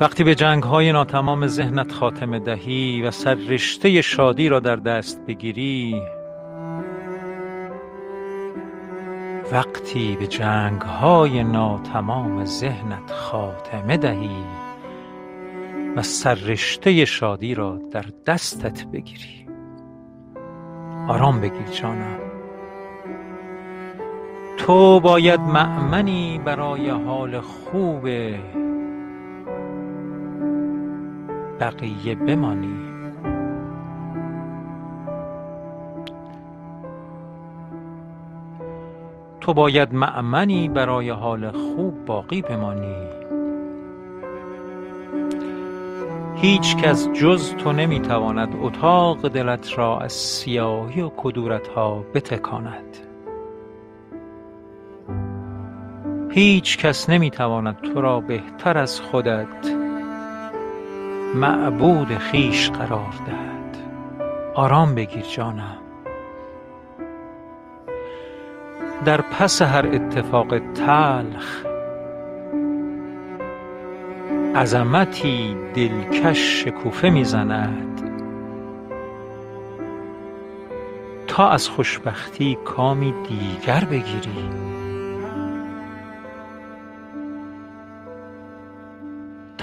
[0.00, 6.02] وقتی به های ناتمام ذهنت خاتمه دهی و سررشته شادی را در دست بگیری
[9.52, 10.44] وقتی به
[10.86, 14.44] های ناتمام ذهنت خاتمه دهی
[15.96, 19.46] و سررشته شادی را در دستت بگیری.
[21.08, 22.18] آرام بگیر جانم
[24.58, 28.08] تو باید معمنی برای حال خوب
[31.60, 32.88] بقیه بمانی.
[39.40, 42.96] تو باید معمنی برای حال خوب باقی بمانی.
[46.36, 52.96] هیچ کس جز تو نمی‌تواند اتاق دلت را از سیاهی و کدورت ها بتکاند.
[56.30, 59.77] هیچ کس نمی‌تواند تو را بهتر از خودت
[61.34, 63.76] معبود خویش قرار دهد.
[64.54, 65.78] آرام بگیر جانم
[69.04, 71.64] در پس هر اتفاق تلخ
[74.56, 78.10] عظمتی دلکش شکوفه می‌زند.
[81.26, 84.77] تا از خوشبختی کامی دیگر بگیری.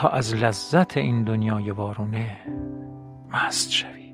[0.08, 2.38] از لذت این دنیای وارونه
[3.34, 4.05] مست شوی.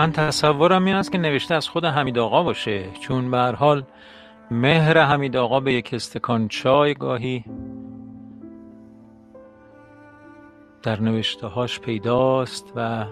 [0.00, 2.90] من تصورم این است که نوشته از خود حمید آقا باشه.
[3.00, 3.84] چون به حال
[4.50, 7.44] مهر حمید آقا به یک استکان چای گاهی
[10.82, 13.06] در نوشته هاش پیداست و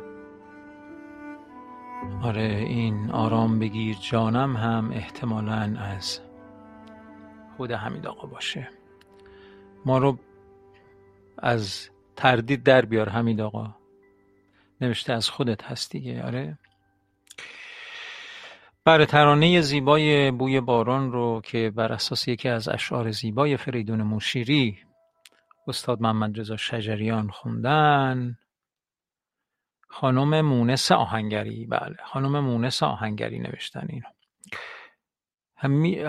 [2.23, 6.21] آره این آرام بگیر جانم هم احتمالا از
[7.57, 8.69] خود حمید آقا باشه.
[9.87, 10.19] ما رو
[11.39, 13.75] از تردید در بیار حمید آقا.
[14.81, 16.59] نوشته از خودت هست دیگه آره؟
[18.89, 24.79] بر ترانه زیبای بوی باران رو که بر اساس یکی از اشعار زیبای فریدون موشیری
[25.67, 28.39] استاد محمد رضا شجریان خوندن.
[29.89, 34.07] خانم مونس آهنگری بله خانم مونس آهنگری نوشتن اینو.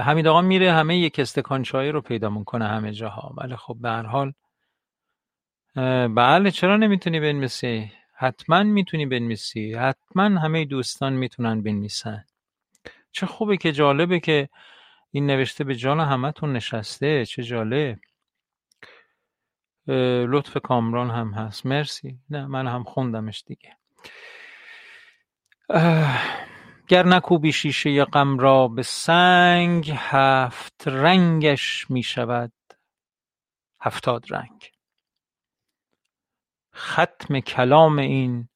[0.02, 3.34] حمید آقا میره همه یک استکان چای رو پیدا می‌کنه همه جاها.
[3.38, 4.34] ولی خب به هر حال
[6.08, 9.74] بله چرا نمی‌تونی بنویسی؟ حتما می‌تونی بنویسی.
[9.74, 12.26] حتما همه دوستان می‌تونن بنویسن.
[13.12, 14.50] چه خوبه که جالبه که
[15.12, 18.00] این نوشته به جان همتون نشسته چه جالب.
[20.28, 21.66] لطف کامران هم هست.
[21.66, 22.20] مرسی.
[22.30, 23.76] نه من هم خوندمش دیگه.
[26.88, 32.52] گر نکوبی شیشه غم را به سنگ هفت رنگش می شود.
[33.82, 34.72] هفتاد رنگ.
[36.76, 38.49] ختم کلام این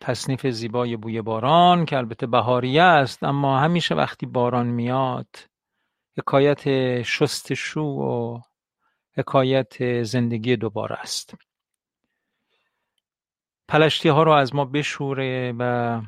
[0.00, 5.36] تصنیف زیبای بوی باران که البته بهاریه است اما همیشه وقتی باران میاد
[6.18, 8.40] حکایت شستشو و
[9.16, 11.34] حکایت زندگی دوباره است.
[13.68, 16.02] پلشتی ها رو از ما بشوره و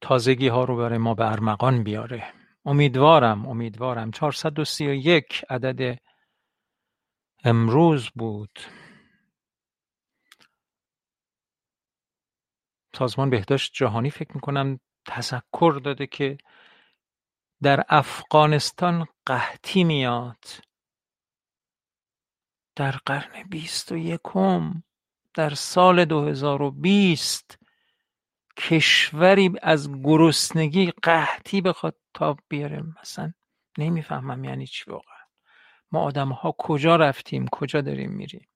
[0.00, 2.24] تازگی ها رو برای ما به ارمغان بیاره.
[2.64, 4.10] امیدوارم امیدوارم.
[4.10, 5.98] 431 عدد
[7.44, 8.58] امروز بود.
[12.98, 16.38] سازمان بهداشت جهانی فکر می‌کنم تذکر داده که
[17.62, 20.44] در افغانستان قحطی میاد.
[22.76, 24.82] در قرن بیست و یکم
[25.34, 27.58] در سال 2020
[28.56, 32.82] کشوری از گرسنگی قحطی بخواد تاب بیاره.
[33.02, 33.32] مثلا
[33.78, 35.16] نمی‌فهمم یعنی چی واقعا.
[35.92, 38.48] ما آدم ها کجا رفتیم کجا داریم میریم؟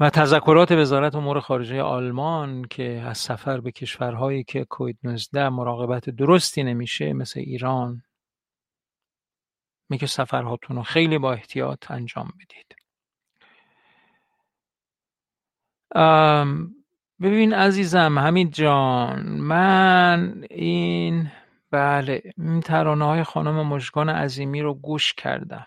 [0.00, 6.10] و تذکرات وزارت امور خارجه آلمان که از سفر به کشورهایی که کوید 19 مراقبت
[6.10, 8.02] درستی نمیشه مثل ایران
[9.88, 12.76] میگه سفرهاتون رو خیلی با احتیاط انجام بدید.
[17.20, 21.30] ببین عزیزم حمید جان من این
[21.70, 25.66] بله این ترانه های خانم مشگان عظیمی رو گوش کردم.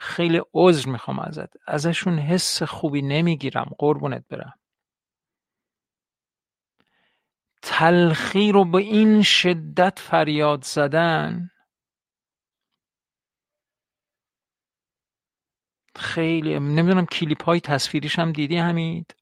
[0.00, 1.50] خیلی عذر می‌خوام ازت.
[1.66, 3.70] ازشون حس خوبی نمی‌گیرم.
[3.78, 4.52] قربونت برم.
[7.62, 11.50] تلخی رو به این شدت فریاد زدن
[15.96, 19.14] خیلی نمی‌دونم کلیپ های تصویریش هم دیدی همید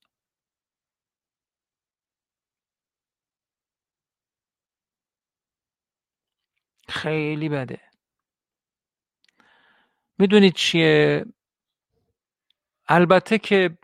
[6.89, 7.84] خیلی بده.
[10.19, 11.25] می‌دونید چیه؟
[12.89, 13.79] البته که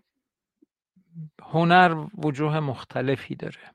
[1.42, 3.74] هنر وجوه مختلفی داره.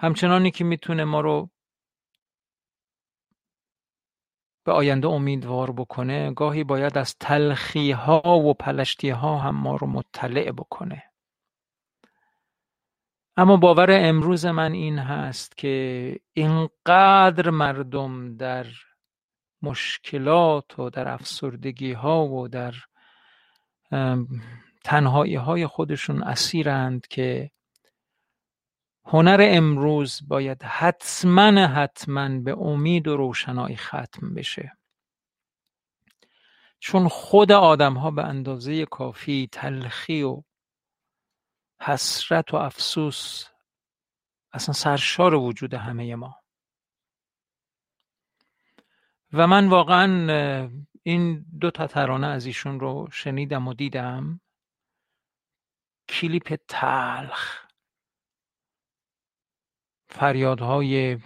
[0.00, 1.50] همچنانی که می‌تونه ما رو
[4.64, 9.86] به آینده امیدوار بکنه گاهی باید از تلخی ها و پلشتی ها هم ما رو
[9.86, 11.02] مطلع بکنه.
[13.36, 18.66] اما باور امروز من این هست که اینقدر مردم در
[19.62, 22.74] مشکلات و در افسردگی ها و در
[24.84, 27.50] تنهایی های خودشون اسیرند که
[29.04, 34.72] هنر امروز باید حتما حتما به امید و روشنایی ختم بشه.
[36.78, 40.42] چون خود آدم ها به اندازه کافی تلخی و
[41.80, 43.44] حسرت و افسوس
[44.52, 46.37] اصلا سرشار وجود همه ما.
[49.32, 50.08] و من واقعا
[51.02, 54.40] این دو تا ترانه از ایشون رو شنیدم و دیدم.
[56.08, 57.66] کلیپ تلخ.
[60.10, 61.18] فریادهای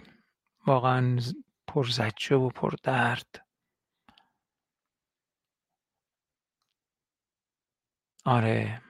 [0.67, 1.19] واقعا
[1.67, 3.47] پرزجه و پردرد.
[8.25, 8.81] آره.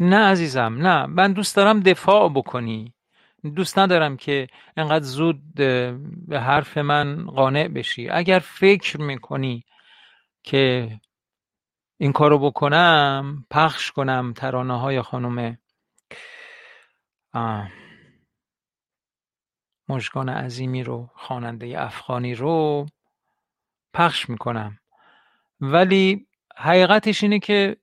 [0.00, 1.06] نه عزیزم نه.
[1.06, 2.94] من دوست دارم دفاع بکنی.
[3.44, 8.08] دوست ندارم که انقدر زود به حرف من قانع بشی.
[8.08, 9.64] اگر فکر می‌کنی
[10.42, 11.00] که
[11.98, 15.58] این کارو بکنم پخش کنم ترانه های خانم
[19.88, 22.86] مشگان عظیمی رو خواننده افغانی رو
[23.94, 24.78] پخش می‌کنم.
[25.60, 26.26] ولی
[26.56, 27.76] حقیقتش اینه که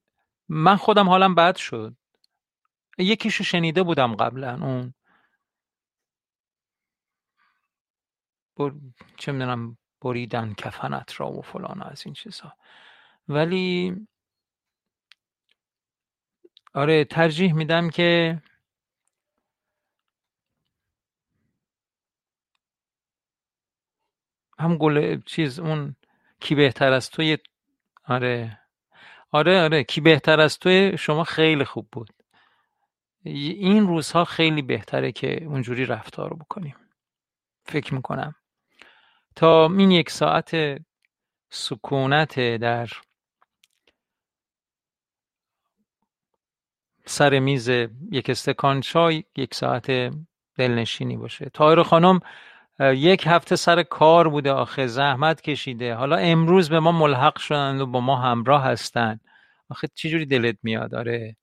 [0.49, 1.95] من خودم حالم بد شد.
[2.97, 4.93] یکیشو شنیده بودم قبلا اون
[8.59, 8.71] بر...
[9.17, 12.53] چه می‌دونم بریدن کفنت را و فلان از این چیزها
[13.29, 13.95] ولی
[16.73, 18.41] آره ترجیح میدم که
[24.59, 25.95] هم گل چیز اون
[26.39, 27.37] کی بهتر از توی
[28.05, 28.59] آره.
[29.31, 29.83] آره آره.
[29.83, 32.09] کی بهتر از توی شما خیلی خوب بود.
[33.23, 36.75] این روزها خیلی بهتره که اونجوری رفتار بکنیم.
[37.65, 38.35] فکر می‌کنم.
[39.37, 40.51] تا این یک ساعت
[41.49, 42.89] سکونت در
[47.05, 47.69] سر میز
[48.11, 50.11] یک استکان چای یک ساعت
[50.55, 51.49] دلنشینی باشه.
[51.53, 52.19] تایر خانم
[52.79, 55.95] یک هفته سر کار بوده آخه زحمت کشیده.
[55.95, 59.19] حالا امروز به ما ملحق شدن و با ما همراه هستن
[59.69, 61.35] آخه چجوری دلت میاد؟ آره.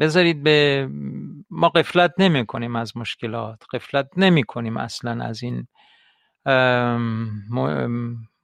[0.00, 0.88] بذارید به
[1.50, 3.62] ما قفلت نمی کنیم از مشکلات.
[3.72, 5.66] قفلت نمی کنیم اصلا از این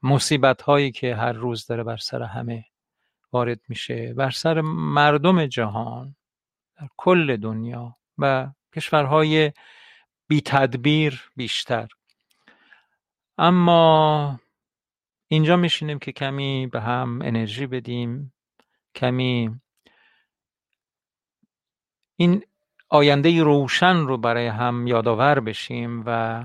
[0.03, 2.65] مصیبت هایی که هر روز داره بر سر همه
[3.33, 6.17] وارد میشه بر سر مردم جهان
[6.81, 9.53] در کل دنیا و کشورهای
[10.29, 11.89] بی تدبیر بیشتر.
[13.39, 14.41] اما
[15.29, 18.33] اینجا میشینیم که کمی به هم انرژی بدیم
[18.95, 19.61] کمی
[22.17, 22.45] این
[22.89, 26.45] آینده روشن رو برای هم یادآور بشیم و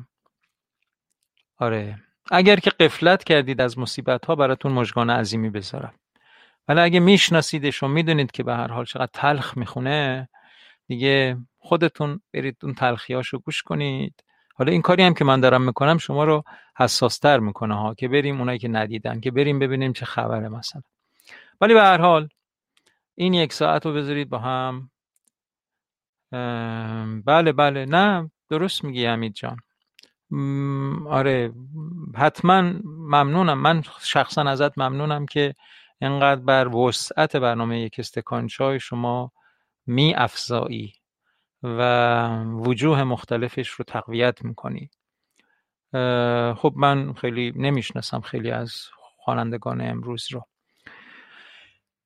[1.63, 1.99] آره.
[2.31, 5.93] اگر که قفلت کردید از مصیبت ها براتون مژگان عظیمی بذارم.
[6.67, 10.29] ولی اگه میشناسیدش و می‌دونید که به هر حال چقدر تلخ می‌خونه
[10.87, 14.23] دیگه خودتون برید اون تلخیاشو گوش کنید.
[14.55, 16.43] حالا این کاری هم که من دارم می‌کنم شما رو
[16.77, 20.81] حساستر می‌کنه ها که بریم اونایی که ندیدن که بریم ببینیم چه خبره مثلا.
[21.61, 22.29] ولی به هر حال
[23.15, 24.91] این یک ساعت رو بذارید با هم.
[27.25, 27.85] بله بله.
[27.85, 29.57] نه درست میگی امید جان.
[31.07, 31.53] آره.
[32.15, 33.61] حتما ممنونم.
[33.61, 35.55] من شخصا ازت ممنونم که
[36.01, 39.31] انقدر بر وسعت برنامه یک استکان چای شما
[39.85, 40.93] می افزایی
[41.63, 44.89] و وجوه مختلفش رو تقویت می‌کنی.
[46.55, 48.73] خب من خیلی نمی‌شناسم خیلی از
[49.17, 50.45] خوانندگان امروز رو.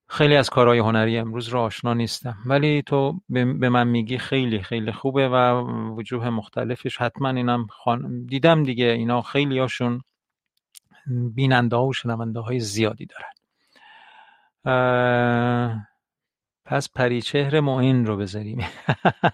[0.10, 2.38] خیلی از کارهای هنری امروز رو آشنا نیستم.
[2.46, 5.62] ولی تو به من میگی خیلی خیلی خوبه و
[5.96, 6.98] وجوه مختلفش.
[6.98, 8.26] حتما اینم خان...
[8.26, 10.02] دیدم دیگه اینا خیلی هاشون
[11.36, 13.32] بیننده ها و شنونده های زیادی دارن.
[16.66, 18.66] پس پریچهر معین رو بذاریم.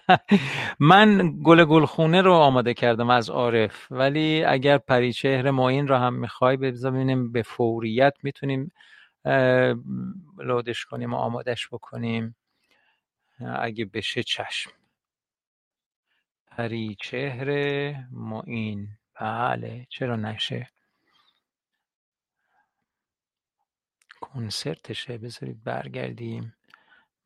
[0.80, 6.56] من گل گلخونه رو آماده کردم از عارف ولی اگر پریچهر معین رو هم می‌خوای
[6.56, 8.72] ببینیم به فوریت می‌تونیم
[10.38, 12.36] لودش کنیم و آمادش بکنیم.
[13.40, 14.70] اگه بشه چشم.
[16.46, 17.48] پریچهر
[18.10, 18.88] معین.
[19.20, 20.70] بله چرا نشه؟
[24.20, 26.54] کنسرتشه بذارید برگردیم.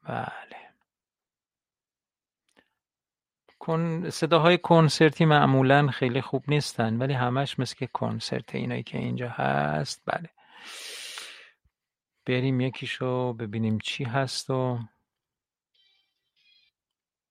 [0.02, 0.68] بله.
[4.10, 10.02] صداهای کنسرتی معمولا خیلی خوب نیستن ولی همش مثل که کنسرت اینایی که اینجا هست.
[10.06, 10.30] بله.
[12.28, 14.78] بریم یکیشو ببینیم چی هست و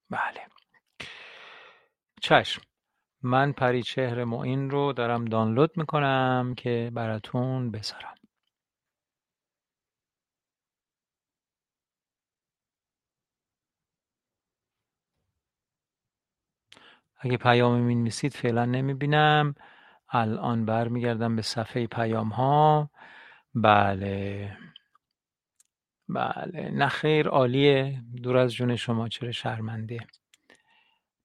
[0.10, 0.42] بله.
[2.22, 2.62] چشم.
[3.24, 8.16] من پریچهر معین رو دارم دانلود می‌کنم که براتون بذارم.
[17.20, 19.56] اگه پیام می‌نویسید فعلا نمی‌بینم.
[20.10, 22.90] الان برمیگردم به صفحه پیام ها
[23.56, 24.58] بله.
[26.10, 28.04] بله نه خیر عالیه.
[28.24, 30.08] دور از جون شما چرا شرمنده.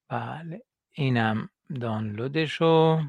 [0.09, 0.63] بله
[0.93, 1.49] اینم
[1.81, 3.03] دانلودشو.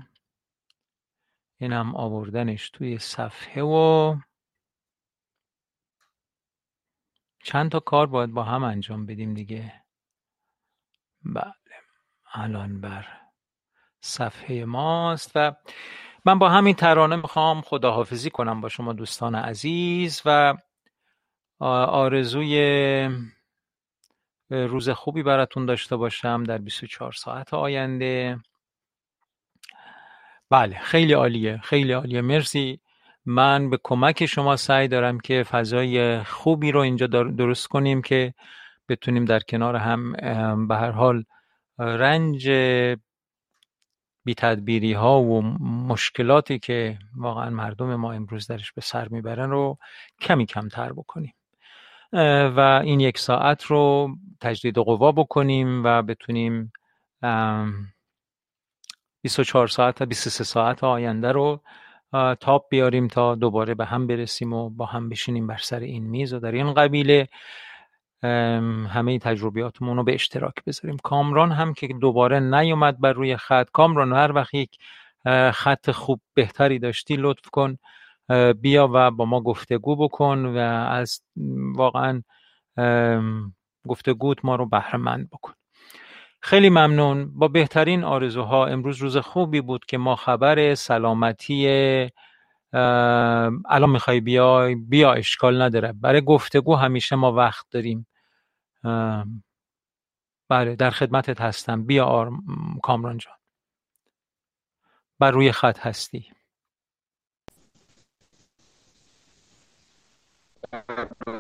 [1.58, 4.16] اینم آوردنش توی صفحه و
[7.44, 9.84] چند تا کار باید با هم انجام بدیم دیگه.
[11.26, 11.54] بله
[12.34, 13.08] الان بر
[14.02, 15.56] صفحه ماست و
[16.26, 20.56] من با همین ترانه می‌خوام خداحافظی کنم با شما دوستان عزیز و
[21.64, 23.10] آرزوی
[24.50, 28.40] روز خوبی براتون داشته باشم در 24 ساعت آینده.
[30.50, 32.22] بله خیلی عالیه خیلی عالیه.
[32.22, 32.80] مرسی.
[33.26, 38.34] من به کمک شما سعی دارم که فضای خوبی رو اینجا درست کنیم که
[38.90, 41.24] بتونیم در کنار هم به هر حال
[41.80, 42.50] رنج
[44.26, 45.42] بی تدبیری ها و
[45.88, 49.78] مشکلاتی که واقعا مردم ما امروز درش به سر می‌برن رو
[50.22, 51.34] کمی کمتر بکنیم.
[52.56, 54.10] و این یک ساعت رو
[54.42, 56.72] تجدید قوا بکنیم و بتونیم
[59.22, 61.62] 24 ساعت تا 23 ساعت آینده رو
[62.40, 66.34] تاپ بیاریم تا دوباره به هم برسیم و با هم بشینیم بر سر این میز
[66.34, 67.28] و در این قبیله.
[68.90, 70.98] همه تجربیاتمون رو به اشتراک بذاریم.
[70.98, 73.68] کامران هم که دوباره نیومد بر روی خط.
[73.74, 74.78] کامران هر وقت یک
[75.52, 77.78] خط خوب بهتری داشتی لطف کن.
[78.62, 80.58] بیا و با ما گفتگو بکن و
[80.90, 81.22] از
[81.76, 82.24] واقعا
[83.88, 85.54] گفتگوت ما رو بهرهمند بکن.
[86.42, 87.40] خیلی ممنون.
[87.40, 91.68] با بهترین آرزوها امروز روز خوبی بود که ما خبر سلامتی
[92.74, 95.94] الان می‌خوای بیای؟ بیا اشکال نداره.
[95.94, 98.08] برای گفتگو همیشه ما وقت داریم.
[100.50, 101.86] بله در خدمتت هستم.
[101.86, 102.32] بیا آر...
[102.84, 103.34] کامران جان.
[105.20, 106.32] بر روی خط هستی.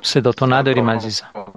[0.01, 1.53] صدا تو نداریم عزیزم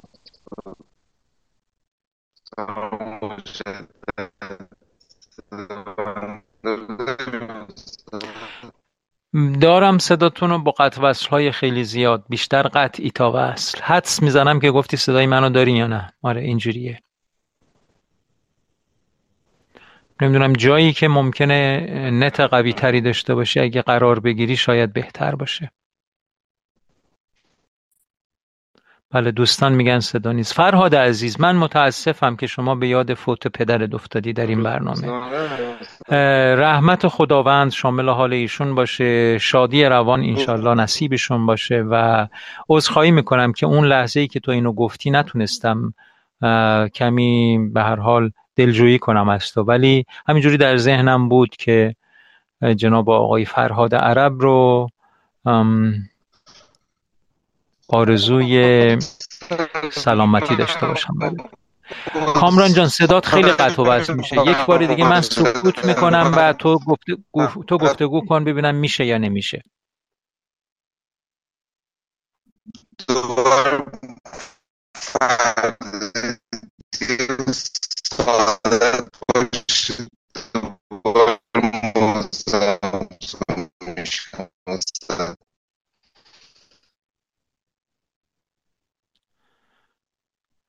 [9.60, 14.60] دارم صداتون رو با قطع وصل های خیلی زیاد بیشتر قطعی تا وصل حدس می‌زنم
[14.60, 16.12] که گفتی صدای منو داری یا نه.
[16.22, 17.02] آره اینجوریه.
[20.22, 21.80] نمی‌دونم جایی که ممکنه
[22.10, 25.70] نت قوی تری داشته باشه اگه قرار بگیری شاید بهتر باشه.
[29.10, 30.54] بله دوستان میگن صدا نیست.
[30.54, 35.08] فرهاد عزیز من متاسفم که شما به یاد فوت پدر افتادی در این برنامه.
[36.54, 42.26] رحمت خداوند شامل حال ایشون باشه شادی روان انشالله نصیبشون باشه و
[42.68, 45.94] عذرخواهی می‌کنم که اون لحظه ای که تو اینو گفتی نتونستم
[46.94, 49.62] کمی به هر حال دلجویی کنم از تو.
[49.62, 51.94] ولی همینجوری در ذهنم بود که
[52.76, 54.88] جناب آقای فرهاد عرب رو
[57.88, 58.98] آرزوی
[59.92, 61.18] سلامتی داشته باشم.
[61.18, 61.36] بله.
[62.34, 64.36] کامران جان صدات خیلی قطع و وصل میشه.
[64.46, 67.16] یک بار دیگه من سکوت می‌کنم و تو گفته
[67.66, 69.62] تو گفتگو کن ببینم میشه یا نمیشه.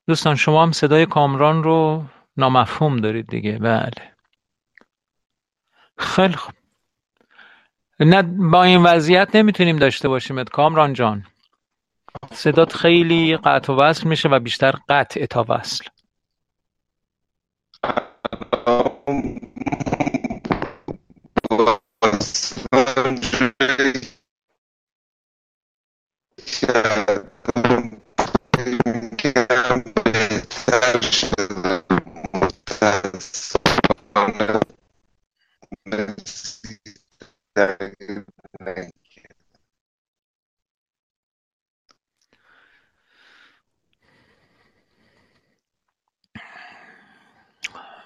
[0.08, 2.04] دوستان شما هم صدای کامران رو
[2.36, 3.58] نامفهوم دارید دیگه.
[3.58, 4.12] بله.
[5.98, 6.54] خیلی خوب.
[8.00, 11.26] نه با این وضعیت نمی‌تونیم داشته باشیم کامران جان.
[12.32, 15.84] صدات خیلی قطع و وصل میشه و بیشتر قطع تا وصل.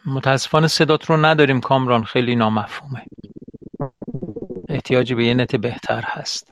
[0.07, 3.03] متاسفانه صدات رو نداریم کامران خیلی نامفهومه.
[4.69, 6.52] احتیاجی به یه نت بهتر هست.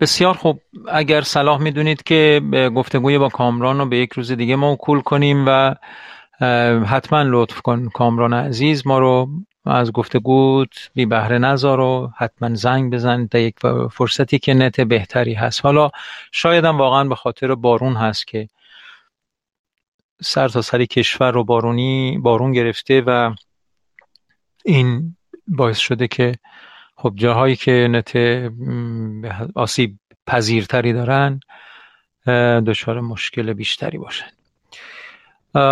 [0.00, 0.60] بسیار خوب.
[0.88, 2.42] اگر صلاح می‌دونید که
[2.76, 5.74] گفتگوی با کامران رو به یک روز دیگه موکول کنیم و
[6.86, 9.28] حتما لطف کن کامران عزیز ما رو
[9.64, 13.54] از گفتگوت بی بهره نذار و حتما زنگ بزن در یک
[13.92, 15.64] فرصتی که نت بهتری هست.
[15.64, 15.90] حالا
[16.32, 18.48] شاید هم واقعا به خاطر بارون هست که
[20.22, 23.34] سر تا سری کشور رو بارونی بارون گرفته و
[24.64, 25.16] این
[25.46, 26.34] باعث شده که
[27.02, 28.12] خب جاهایی که نت
[29.54, 31.40] آسیب پذیرتری دارن
[32.66, 34.30] دچار مشکل بیشتری باشن.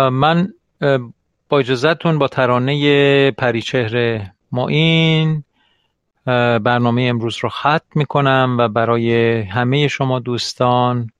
[0.09, 0.53] من
[1.49, 5.43] با اجازهتون با ترانه پریچهر این
[6.63, 11.11] برنامه امروز رو ختم می‌کنم و برای همه شما دوستان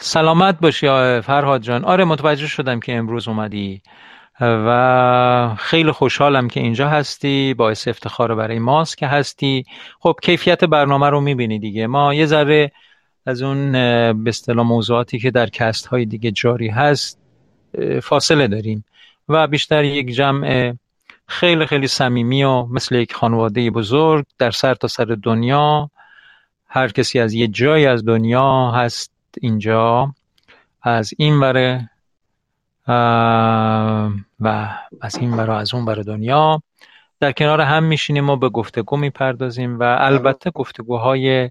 [0.00, 0.86] سلامت باشی
[1.20, 1.84] فرهاد جان.
[1.84, 3.82] آره متوجه شدم که امروز اومدی.
[4.40, 9.64] و خیلی خوشحالم که اینجا هستی باعث افتخار برای ماست که هستی.
[10.00, 11.86] خب کیفیت برنامه رو می‌بینی دیگه.
[11.86, 12.72] ما یه ذره
[13.26, 13.72] از اون
[14.24, 17.20] به اصطلاح موضوعاتی که در کست های دیگه جاری هست
[18.02, 18.84] فاصله داریم
[19.28, 20.74] و بیشتر یک جمع
[21.26, 25.90] خیلی خیلی صمیمی و مثل یک خانواده بزرگ در سر تا سر دنیا.
[26.68, 30.14] هر کسی از یه جایی از دنیا هست اینجا.
[30.82, 31.90] از این وره
[32.88, 34.68] و
[35.00, 36.62] از این برا از اون برای دنیا.
[37.20, 41.50] در کنار هم میشینیم و به گفتگو می‌پردازیم و البته گفتگوهای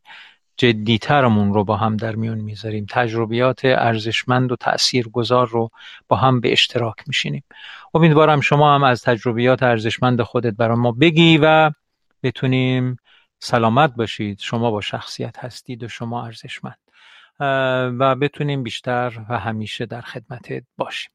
[0.57, 2.85] جدیترمون رو با هم در میون می‌ذاریم.
[2.89, 5.69] تجربیات ارزشمند و تاثیرگذار رو
[6.07, 7.43] با هم به اشتراک میشینیم.
[7.93, 11.71] امیدوارم شما هم از تجربیات ارزشمند خودت برای ما بگی و
[12.23, 12.97] بتونیم
[13.39, 14.39] سلامت باشید.
[14.39, 16.77] شما با شخصیت هستید و شما ارزشمند.
[17.99, 21.11] و بتونیم بیشتر و همیشه در خدمتت باشیم.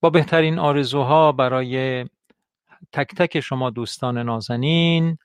[0.00, 2.04] با بهترین آرزوها برای
[2.92, 5.18] تک تک شما دوستان نازنین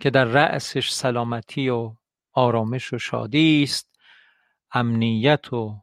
[0.00, 1.94] که در رأسش سلامتی و
[2.32, 3.98] آرامش و شادی است
[4.72, 5.82] امنیت و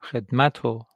[0.00, 0.86] خدمت و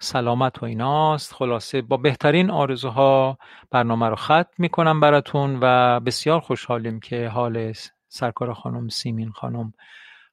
[0.00, 1.34] سلامت و ایناست.
[1.34, 3.38] خلاصه با بهترین آرزوها
[3.70, 7.72] برنامه رو ختم می‌کنم براتون و بسیار خوشحالیم که حال
[8.08, 9.72] سرکار خانم سیمین خانم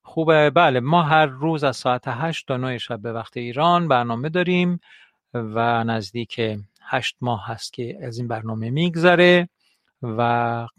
[0.08, 0.50] خوبه.
[0.50, 4.80] بله ما هر روز از ساعت هشت تا نه شب به وقت ایران برنامه داریم
[5.34, 6.42] و نزدیک
[6.82, 9.50] هشت ماه هست که از این برنامه میگذره
[10.02, 10.22] و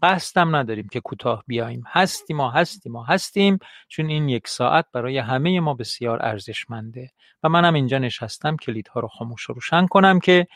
[0.03, 1.83] قصدم نداریم که کوتاه بیاییم.
[1.87, 7.11] هستیم ما هستیم ما هستیم چون این یک ساعت برای همه ما بسیار ارزشمنده.
[7.43, 10.47] و منم اینجا نشستم کلیدها رو خاموش و روشن کنم که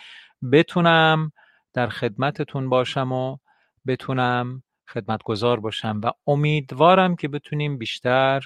[0.51, 1.31] بتونم
[1.73, 3.37] در خدمتتون باشم و
[3.87, 8.41] بتونم خدمتگزار باشم و امیدوارم که بتونیم بیشتر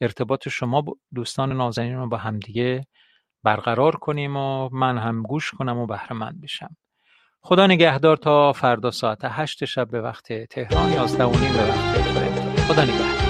[0.00, 2.86] ارتباط شما دوستان نازنین رو با همدیگه
[3.42, 6.76] برقرار کنیم و من هم گوش کنم و بهره مند بشم.
[7.42, 12.02] خدا نگهدار تا فردا ساعت هشت شب به وقت تهران یازده و نیم به وقت
[12.68, 13.29] خدا نگهدار.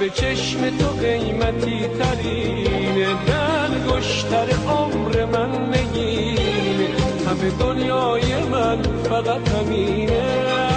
[0.00, 6.88] شب چشم تو قیمتی ترینه دل گشتر عمر من نگینه
[7.26, 10.22] همه دنیای من فقط همینه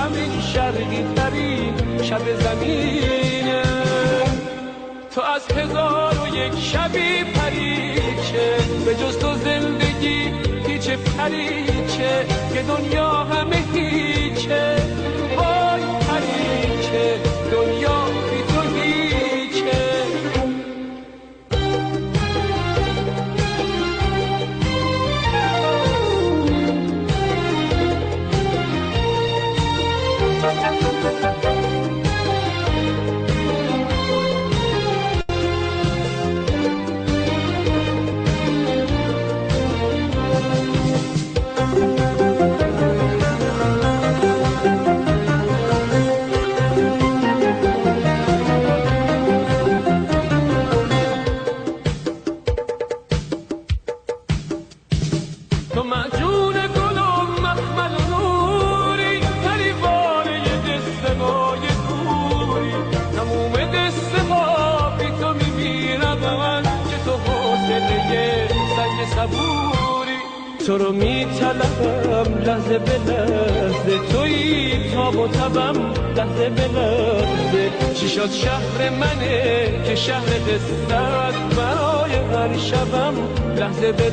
[0.04, 1.74] همین شرقی ترین
[2.04, 3.64] شب زمینه.
[5.16, 10.34] تو از هزار و یک شبی پریچه به جز تو زندگی
[10.68, 12.26] هیچ پریچه.
[12.54, 13.03] که دنیا
[78.34, 80.94] شهر منه که شهر قصت
[81.58, 83.14] برای هر شبم
[83.58, 84.12] لحظه به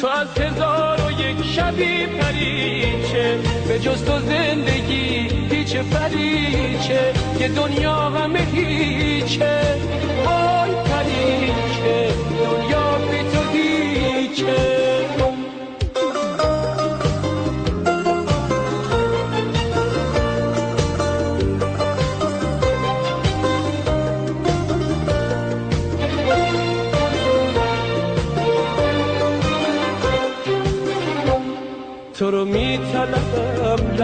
[0.00, 7.94] تو از هزار و یک شبی پریچه به جز تو زندگی هیچ پریچه که دنیا
[7.94, 9.71] همه هیچه.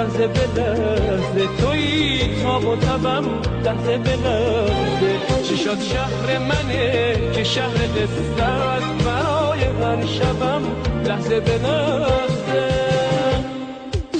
[0.08, 3.24] لحظه به لحظه توی تاب و تبم
[3.64, 5.42] لحظه به لحظه.
[5.48, 8.38] چی شد شهر منه که شهر قصت
[9.04, 10.62] برای هر شبم
[11.04, 12.68] لحظه به لحظه.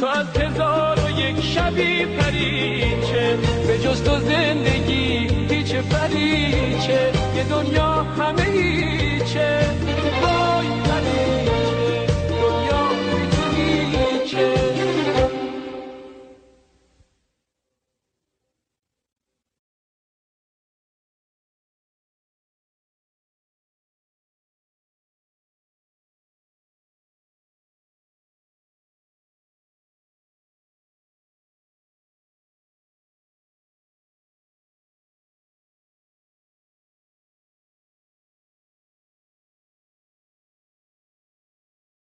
[0.01, 7.13] تو از هزار و یک شبی پریچه به جز تو زندگی هیچ پریچه.
[7.37, 9.88] یه دنیا همه هیچه.